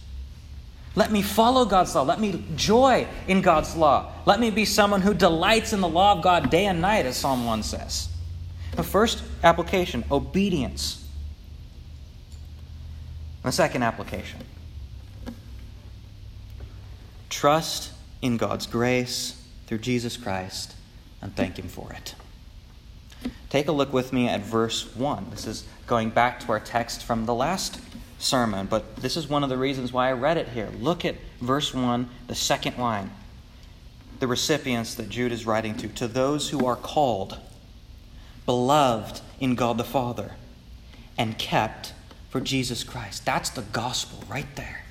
Let 0.95 1.12
me 1.12 1.21
follow 1.21 1.65
God's 1.65 1.95
law. 1.95 2.04
Let 2.04 2.19
me 2.19 2.43
joy 2.56 3.08
in 3.27 3.41
God's 3.41 3.75
law. 3.75 4.12
Let 4.25 4.39
me 4.39 4.49
be 4.49 4.65
someone 4.65 5.01
who 5.01 5.13
delights 5.13 5.71
in 5.71 5.80
the 5.80 5.88
law 5.88 6.17
of 6.17 6.23
God 6.23 6.49
day 6.49 6.65
and 6.65 6.82
night, 6.82 7.06
as 7.06 7.17
Psalm 7.17 7.45
1 7.45 7.63
says. 7.63 8.10
The 8.75 8.84
first 8.84 9.23
application 9.43 10.04
obedience. 10.12 11.08
The 13.43 13.51
second 13.51 13.84
application 13.84 14.41
trust 17.30 17.91
in 18.21 18.38
God's 18.38 18.67
grace 18.67 19.41
through 19.65 19.80
Jesus 19.80 20.15
Christ 20.15 20.75
and 21.23 21.36
thank 21.36 21.58
Him 21.58 21.67
for 21.67 21.91
it. 21.91 22.13
Take 23.49 23.67
a 23.67 23.71
look 23.71 23.91
with 23.91 24.13
me 24.13 24.27
at 24.27 24.41
verse 24.41 24.95
1. 24.95 25.27
This 25.32 25.47
is 25.47 25.65
going 25.88 26.12
back 26.12 26.39
to 26.41 26.51
our 26.51 26.60
text 26.60 27.04
from 27.04 27.25
the 27.25 27.34
last 27.34 27.80
sermon, 28.21 28.67
but 28.67 28.95
this 28.97 29.17
is 29.17 29.27
one 29.27 29.43
of 29.43 29.49
the 29.49 29.57
reasons 29.57 29.91
why 29.91 30.10
I 30.10 30.13
read 30.13 30.38
it 30.38 30.49
here. 30.49 30.69
Look 30.79 31.05
at 31.05 31.15
verse 31.39 31.73
1, 31.73 32.10
the 32.27 32.36
second 32.36 32.77
line. 32.77 33.12
The 34.19 34.27
recipients 34.27 34.95
that 34.95 35.10
Jude 35.10 35.31
is 35.31 35.45
writing 35.45 35.75
to, 35.77 35.88
to 35.88 36.07
those 36.07 36.49
who 36.49 36.65
are 36.65 36.75
called, 36.75 37.38
beloved 38.45 39.21
in 39.39 39.55
God 39.55 39.77
the 39.77 39.84
Father, 39.84 40.34
and 41.17 41.38
kept 41.38 41.93
for 42.29 42.39
Jesus 42.39 42.84
Christ. 42.84 43.25
That's 43.25 43.49
the 43.49 43.63
gospel 43.63 44.23
right 44.29 44.55
there. 44.55 44.86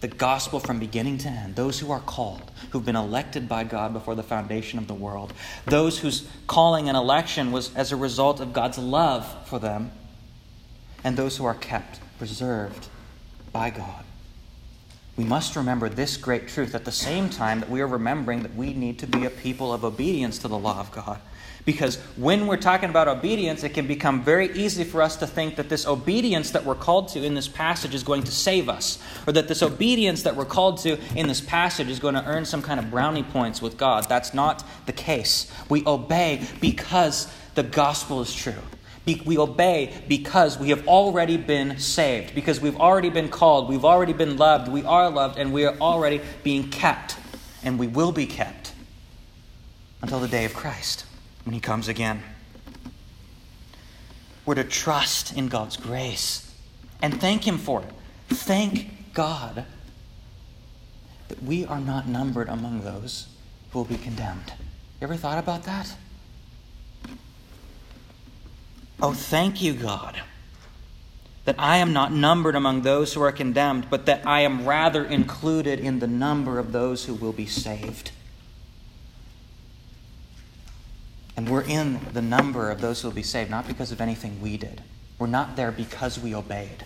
The 0.00 0.08
gospel 0.08 0.60
from 0.60 0.78
beginning 0.78 1.18
to 1.18 1.28
end. 1.28 1.56
Those 1.56 1.78
who 1.78 1.90
are 1.90 2.00
called, 2.00 2.50
who've 2.70 2.84
been 2.84 2.96
elected 2.96 3.48
by 3.48 3.64
God 3.64 3.92
before 3.92 4.14
the 4.14 4.22
foundation 4.22 4.78
of 4.78 4.86
the 4.86 4.94
world. 4.94 5.32
Those 5.66 5.98
whose 5.98 6.28
calling 6.46 6.88
and 6.88 6.96
election 6.96 7.52
was 7.52 7.74
as 7.74 7.92
a 7.92 7.96
result 7.96 8.40
of 8.40 8.52
God's 8.52 8.76
love 8.76 9.48
for 9.48 9.58
them. 9.58 9.92
And 11.02 11.16
those 11.16 11.36
who 11.36 11.44
are 11.44 11.54
kept 11.54 12.00
preserved 12.18 12.88
by 13.52 13.70
God. 13.70 14.04
We 15.16 15.24
must 15.24 15.54
remember 15.54 15.88
this 15.88 16.16
great 16.16 16.48
truth 16.48 16.74
at 16.74 16.84
the 16.84 16.92
same 16.92 17.30
time 17.30 17.60
that 17.60 17.70
we 17.70 17.80
are 17.80 17.86
remembering 17.86 18.42
that 18.42 18.56
we 18.56 18.72
need 18.72 18.98
to 18.98 19.06
be 19.06 19.24
a 19.24 19.30
people 19.30 19.72
of 19.72 19.84
obedience 19.84 20.38
to 20.38 20.48
the 20.48 20.58
law 20.58 20.80
of 20.80 20.90
God. 20.90 21.20
Because 21.64 21.96
when 22.16 22.46
we're 22.46 22.58
talking 22.58 22.90
about 22.90 23.08
obedience, 23.08 23.64
it 23.64 23.70
can 23.70 23.86
become 23.86 24.22
very 24.22 24.52
easy 24.52 24.84
for 24.84 25.00
us 25.00 25.16
to 25.16 25.26
think 25.26 25.56
that 25.56 25.70
this 25.70 25.86
obedience 25.86 26.50
that 26.50 26.64
we're 26.64 26.74
called 26.74 27.08
to 27.08 27.24
in 27.24 27.34
this 27.34 27.48
passage 27.48 27.94
is 27.94 28.02
going 28.02 28.22
to 28.24 28.32
save 28.32 28.68
us, 28.68 28.98
or 29.26 29.32
that 29.32 29.48
this 29.48 29.62
obedience 29.62 30.24
that 30.24 30.36
we're 30.36 30.44
called 30.44 30.78
to 30.78 30.98
in 31.16 31.26
this 31.26 31.40
passage 31.40 31.88
is 31.88 31.98
going 31.98 32.14
to 32.14 32.24
earn 32.26 32.44
some 32.44 32.60
kind 32.60 32.78
of 32.78 32.90
brownie 32.90 33.22
points 33.22 33.62
with 33.62 33.78
God. 33.78 34.06
That's 34.08 34.34
not 34.34 34.62
the 34.84 34.92
case. 34.92 35.50
We 35.70 35.86
obey 35.86 36.46
because 36.60 37.32
the 37.54 37.62
gospel 37.62 38.20
is 38.20 38.34
true. 38.34 38.52
We 39.06 39.38
obey 39.38 39.92
because 40.08 40.58
we 40.58 40.70
have 40.70 40.86
already 40.88 41.36
been 41.36 41.78
saved, 41.78 42.34
because 42.34 42.60
we've 42.60 42.78
already 42.78 43.10
been 43.10 43.28
called, 43.28 43.68
we've 43.68 43.84
already 43.84 44.14
been 44.14 44.38
loved, 44.38 44.68
we 44.68 44.82
are 44.84 45.10
loved, 45.10 45.38
and 45.38 45.52
we 45.52 45.66
are 45.66 45.76
already 45.78 46.22
being 46.42 46.70
kept, 46.70 47.16
and 47.62 47.78
we 47.78 47.86
will 47.86 48.12
be 48.12 48.26
kept 48.26 48.72
until 50.00 50.20
the 50.20 50.28
day 50.28 50.44
of 50.44 50.54
Christ 50.54 51.04
when 51.44 51.52
He 51.52 51.60
comes 51.60 51.86
again. 51.86 52.22
We're 54.46 54.54
to 54.54 54.64
trust 54.64 55.36
in 55.36 55.48
God's 55.48 55.76
grace 55.76 56.54
and 57.02 57.20
thank 57.20 57.46
Him 57.46 57.58
for 57.58 57.82
it. 57.82 57.88
Thank 58.28 59.12
God 59.12 59.64
that 61.28 61.42
we 61.42 61.64
are 61.66 61.80
not 61.80 62.06
numbered 62.06 62.48
among 62.48 62.80
those 62.82 63.28
who 63.70 63.80
will 63.80 63.86
be 63.86 63.98
condemned. 63.98 64.52
You 65.00 65.06
ever 65.06 65.16
thought 65.16 65.38
about 65.38 65.64
that? 65.64 65.94
Oh, 69.00 69.12
thank 69.12 69.60
you, 69.60 69.74
God, 69.74 70.20
that 71.44 71.56
I 71.58 71.78
am 71.78 71.92
not 71.92 72.12
numbered 72.12 72.54
among 72.54 72.82
those 72.82 73.14
who 73.14 73.22
are 73.22 73.32
condemned, 73.32 73.88
but 73.90 74.06
that 74.06 74.26
I 74.26 74.40
am 74.40 74.66
rather 74.66 75.04
included 75.04 75.80
in 75.80 75.98
the 75.98 76.06
number 76.06 76.58
of 76.58 76.72
those 76.72 77.04
who 77.04 77.14
will 77.14 77.32
be 77.32 77.46
saved. 77.46 78.12
And 81.36 81.48
we're 81.48 81.62
in 81.62 82.00
the 82.12 82.22
number 82.22 82.70
of 82.70 82.80
those 82.80 83.02
who 83.02 83.08
will 83.08 83.14
be 83.14 83.22
saved, 83.22 83.50
not 83.50 83.66
because 83.66 83.90
of 83.90 84.00
anything 84.00 84.40
we 84.40 84.56
did. 84.56 84.82
We're 85.18 85.26
not 85.26 85.56
there 85.56 85.72
because 85.72 86.18
we 86.18 86.34
obeyed. 86.34 86.84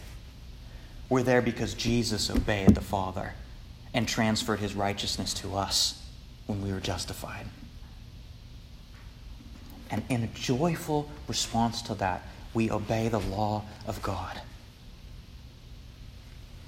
We're 1.09 1.23
there 1.23 1.43
because 1.43 1.75
Jesus 1.75 2.31
obeyed 2.31 2.75
the 2.75 2.81
Father 2.81 3.35
and 3.95 4.09
transferred 4.09 4.61
his 4.61 4.75
righteousness 4.75 5.33
to 5.35 5.57
us 5.57 6.03
when 6.47 6.63
we 6.63 6.73
were 6.73 6.81
justified. 6.81 7.47
And 9.91 10.03
in 10.09 10.23
a 10.23 10.27
joyful 10.29 11.09
response 11.27 11.83
to 11.83 11.95
that, 11.95 12.23
we 12.55 12.71
obey 12.71 13.09
the 13.09 13.21
law 13.21 13.65
of 13.87 14.03
God. 14.03 14.41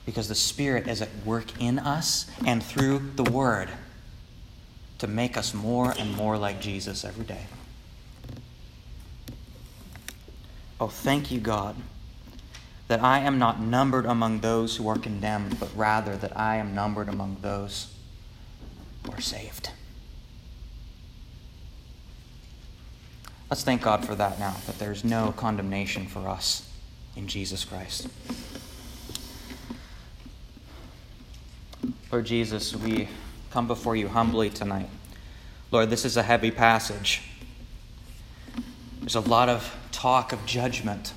Because 0.07 0.29
the 0.29 0.35
Spirit 0.35 0.89
is 0.89 1.03
at 1.03 1.09
work 1.25 1.61
in 1.61 1.79
us 1.79 2.27
and 2.47 2.63
through 2.63 3.11
the 3.17 3.25
Word 3.25 3.69
to 4.99 5.07
make 5.07 5.37
us 5.37 5.55
more 5.55 5.95
and 5.99 6.15
more 6.15 6.37
like 6.37 6.61
Jesus 6.61 7.05
every 7.05 7.25
day. 7.25 7.47
Oh, 10.81 10.89
thank 10.89 11.31
you, 11.31 11.41
God, 11.41 11.77
that 12.89 13.03
I 13.03 13.21
am 13.21 13.39
not 13.39 13.61
numbered 13.61 14.07
among 14.07 14.41
those 14.41 14.77
who 14.77 14.89
are 14.89 14.99
condemned, 14.99 15.61
but 15.61 15.69
rather 15.77 16.17
that 16.17 16.37
I 16.37 16.57
am 16.57 16.75
numbered 16.75 17.09
among 17.09 17.39
those 17.43 17.95
who 19.05 19.13
are 19.13 19.21
saved. 19.21 19.71
Let's 23.51 23.65
thank 23.65 23.83
God 23.83 24.05
for 24.05 24.15
that 24.15 24.39
now, 24.39 24.55
that 24.67 24.79
there's 24.79 25.03
no 25.03 25.35
condemnation 25.37 26.07
for 26.07 26.29
us 26.29 26.71
in 27.17 27.27
Jesus 27.27 27.65
Christ. 27.65 28.07
Lord 32.13 32.27
Jesus, 32.27 32.77
we 32.77 33.09
come 33.51 33.67
before 33.67 33.97
you 33.97 34.07
humbly 34.07 34.51
tonight. 34.51 34.89
Lord, 35.73 35.91
this 35.91 36.05
is 36.05 36.17
a 36.17 36.23
heavy 36.23 36.53
passage. 36.53 37.23
There's 39.01 39.17
a 39.17 39.21
lot 39.21 39.49
of 39.49 39.77
talk 39.91 40.33
of 40.33 40.47
judgment. 40.47 41.13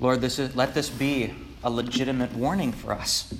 Lord, 0.00 0.20
this 0.20 0.38
is, 0.38 0.54
let 0.54 0.74
this 0.74 0.90
be 0.90 1.34
a 1.64 1.70
legitimate 1.70 2.34
warning 2.34 2.72
for 2.72 2.92
us. 2.92 3.32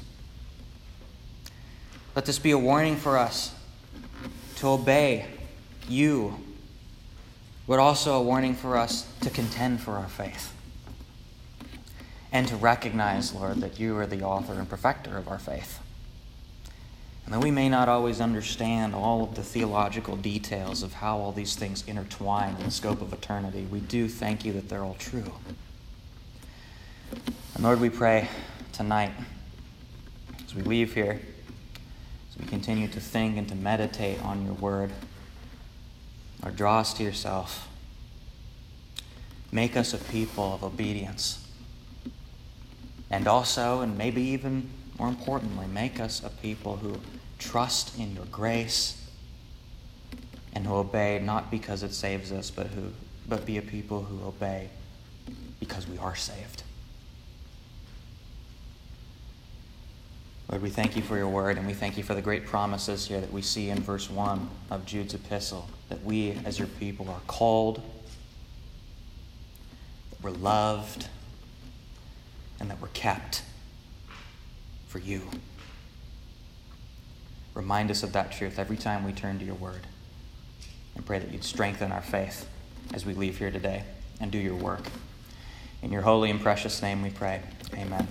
Let 2.14 2.24
this 2.24 2.38
be 2.38 2.52
a 2.52 2.58
warning 2.58 2.96
for 2.96 3.18
us 3.18 3.54
to 4.56 4.68
obey 4.68 5.26
you 5.90 6.45
but 7.66 7.78
also 7.78 8.14
a 8.14 8.22
warning 8.22 8.54
for 8.54 8.76
us 8.76 9.12
to 9.20 9.30
contend 9.30 9.80
for 9.80 9.92
our 9.92 10.08
faith 10.08 10.52
and 12.32 12.46
to 12.48 12.56
recognize, 12.56 13.34
Lord, 13.34 13.60
that 13.60 13.80
you 13.80 13.96
are 13.96 14.06
the 14.06 14.22
author 14.22 14.54
and 14.54 14.68
perfecter 14.68 15.16
of 15.16 15.28
our 15.28 15.38
faith. 15.38 15.80
And 17.24 17.34
that 17.34 17.40
we 17.40 17.50
may 17.50 17.68
not 17.68 17.88
always 17.88 18.20
understand 18.20 18.94
all 18.94 19.24
of 19.24 19.34
the 19.34 19.42
theological 19.42 20.16
details 20.16 20.84
of 20.84 20.94
how 20.94 21.18
all 21.18 21.32
these 21.32 21.56
things 21.56 21.82
intertwine 21.86 22.54
in 22.56 22.66
the 22.66 22.70
scope 22.70 23.00
of 23.00 23.12
eternity, 23.12 23.66
we 23.68 23.80
do 23.80 24.08
thank 24.08 24.44
you 24.44 24.52
that 24.52 24.68
they're 24.68 24.84
all 24.84 24.96
true. 24.98 25.32
And 27.54 27.64
Lord, 27.64 27.80
we 27.80 27.90
pray 27.90 28.28
tonight, 28.72 29.12
as 30.44 30.54
we 30.54 30.62
leave 30.62 30.94
here, 30.94 31.20
as 32.30 32.38
we 32.38 32.46
continue 32.46 32.86
to 32.88 33.00
think 33.00 33.36
and 33.36 33.48
to 33.48 33.54
meditate 33.56 34.22
on 34.22 34.44
your 34.44 34.54
word, 34.54 34.92
or 36.42 36.50
draw 36.50 36.80
us 36.80 36.94
to 36.94 37.02
yourself. 37.02 37.68
Make 39.52 39.76
us 39.76 39.94
a 39.94 39.98
people 39.98 40.54
of 40.54 40.64
obedience. 40.64 41.46
And 43.10 43.28
also, 43.28 43.80
and 43.80 43.96
maybe 43.96 44.22
even 44.22 44.68
more 44.98 45.08
importantly, 45.08 45.66
make 45.66 46.00
us 46.00 46.22
a 46.24 46.30
people 46.30 46.76
who 46.76 47.00
trust 47.38 47.98
in 47.98 48.14
your 48.14 48.24
grace 48.26 49.02
and 50.54 50.66
who 50.66 50.74
obey 50.74 51.20
not 51.22 51.50
because 51.50 51.82
it 51.82 51.92
saves 51.92 52.32
us, 52.32 52.50
but 52.50 52.66
who 52.68 52.92
but 53.28 53.44
be 53.44 53.58
a 53.58 53.62
people 53.62 54.02
who 54.02 54.26
obey 54.26 54.68
because 55.58 55.88
we 55.88 55.98
are 55.98 56.14
saved. 56.14 56.62
Lord, 60.48 60.62
we 60.62 60.70
thank 60.70 60.94
you 60.94 61.02
for 61.02 61.16
your 61.16 61.28
word, 61.28 61.58
and 61.58 61.66
we 61.66 61.74
thank 61.74 61.96
you 61.96 62.04
for 62.04 62.14
the 62.14 62.22
great 62.22 62.46
promises 62.46 63.06
here 63.08 63.20
that 63.20 63.32
we 63.32 63.42
see 63.42 63.68
in 63.68 63.80
verse 63.80 64.08
1 64.08 64.48
of 64.70 64.86
Jude's 64.86 65.14
epistle 65.14 65.68
that 65.88 66.04
we, 66.04 66.38
as 66.44 66.58
your 66.58 66.68
people, 66.68 67.08
are 67.08 67.20
called, 67.26 67.82
that 70.10 70.22
we're 70.22 70.30
loved, 70.30 71.08
and 72.60 72.70
that 72.70 72.80
we're 72.80 72.88
kept 72.88 73.42
for 74.86 75.00
you. 75.00 75.22
Remind 77.54 77.90
us 77.90 78.02
of 78.02 78.12
that 78.12 78.30
truth 78.30 78.58
every 78.58 78.76
time 78.76 79.04
we 79.04 79.12
turn 79.12 79.38
to 79.40 79.44
your 79.44 79.54
word. 79.54 79.80
And 80.94 81.04
pray 81.04 81.18
that 81.18 81.32
you'd 81.32 81.44
strengthen 81.44 81.90
our 81.90 82.02
faith 82.02 82.48
as 82.94 83.04
we 83.04 83.14
leave 83.14 83.38
here 83.38 83.50
today 83.50 83.82
and 84.20 84.30
do 84.30 84.38
your 84.38 84.54
work. 84.54 84.82
In 85.82 85.90
your 85.90 86.02
holy 86.02 86.30
and 86.30 86.40
precious 86.40 86.80
name 86.80 87.02
we 87.02 87.10
pray. 87.10 87.42
Amen. 87.74 88.06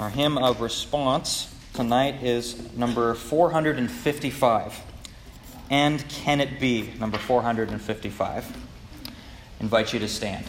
Our 0.00 0.08
hymn 0.08 0.38
of 0.38 0.62
response 0.62 1.54
tonight 1.74 2.22
is 2.22 2.74
number 2.74 3.12
455. 3.12 4.80
And 5.68 6.08
Can 6.08 6.40
It 6.40 6.58
Be, 6.58 6.94
number 6.98 7.18
455. 7.18 8.56
I 9.06 9.12
invite 9.60 9.92
you 9.92 9.98
to 9.98 10.08
stand. 10.08 10.46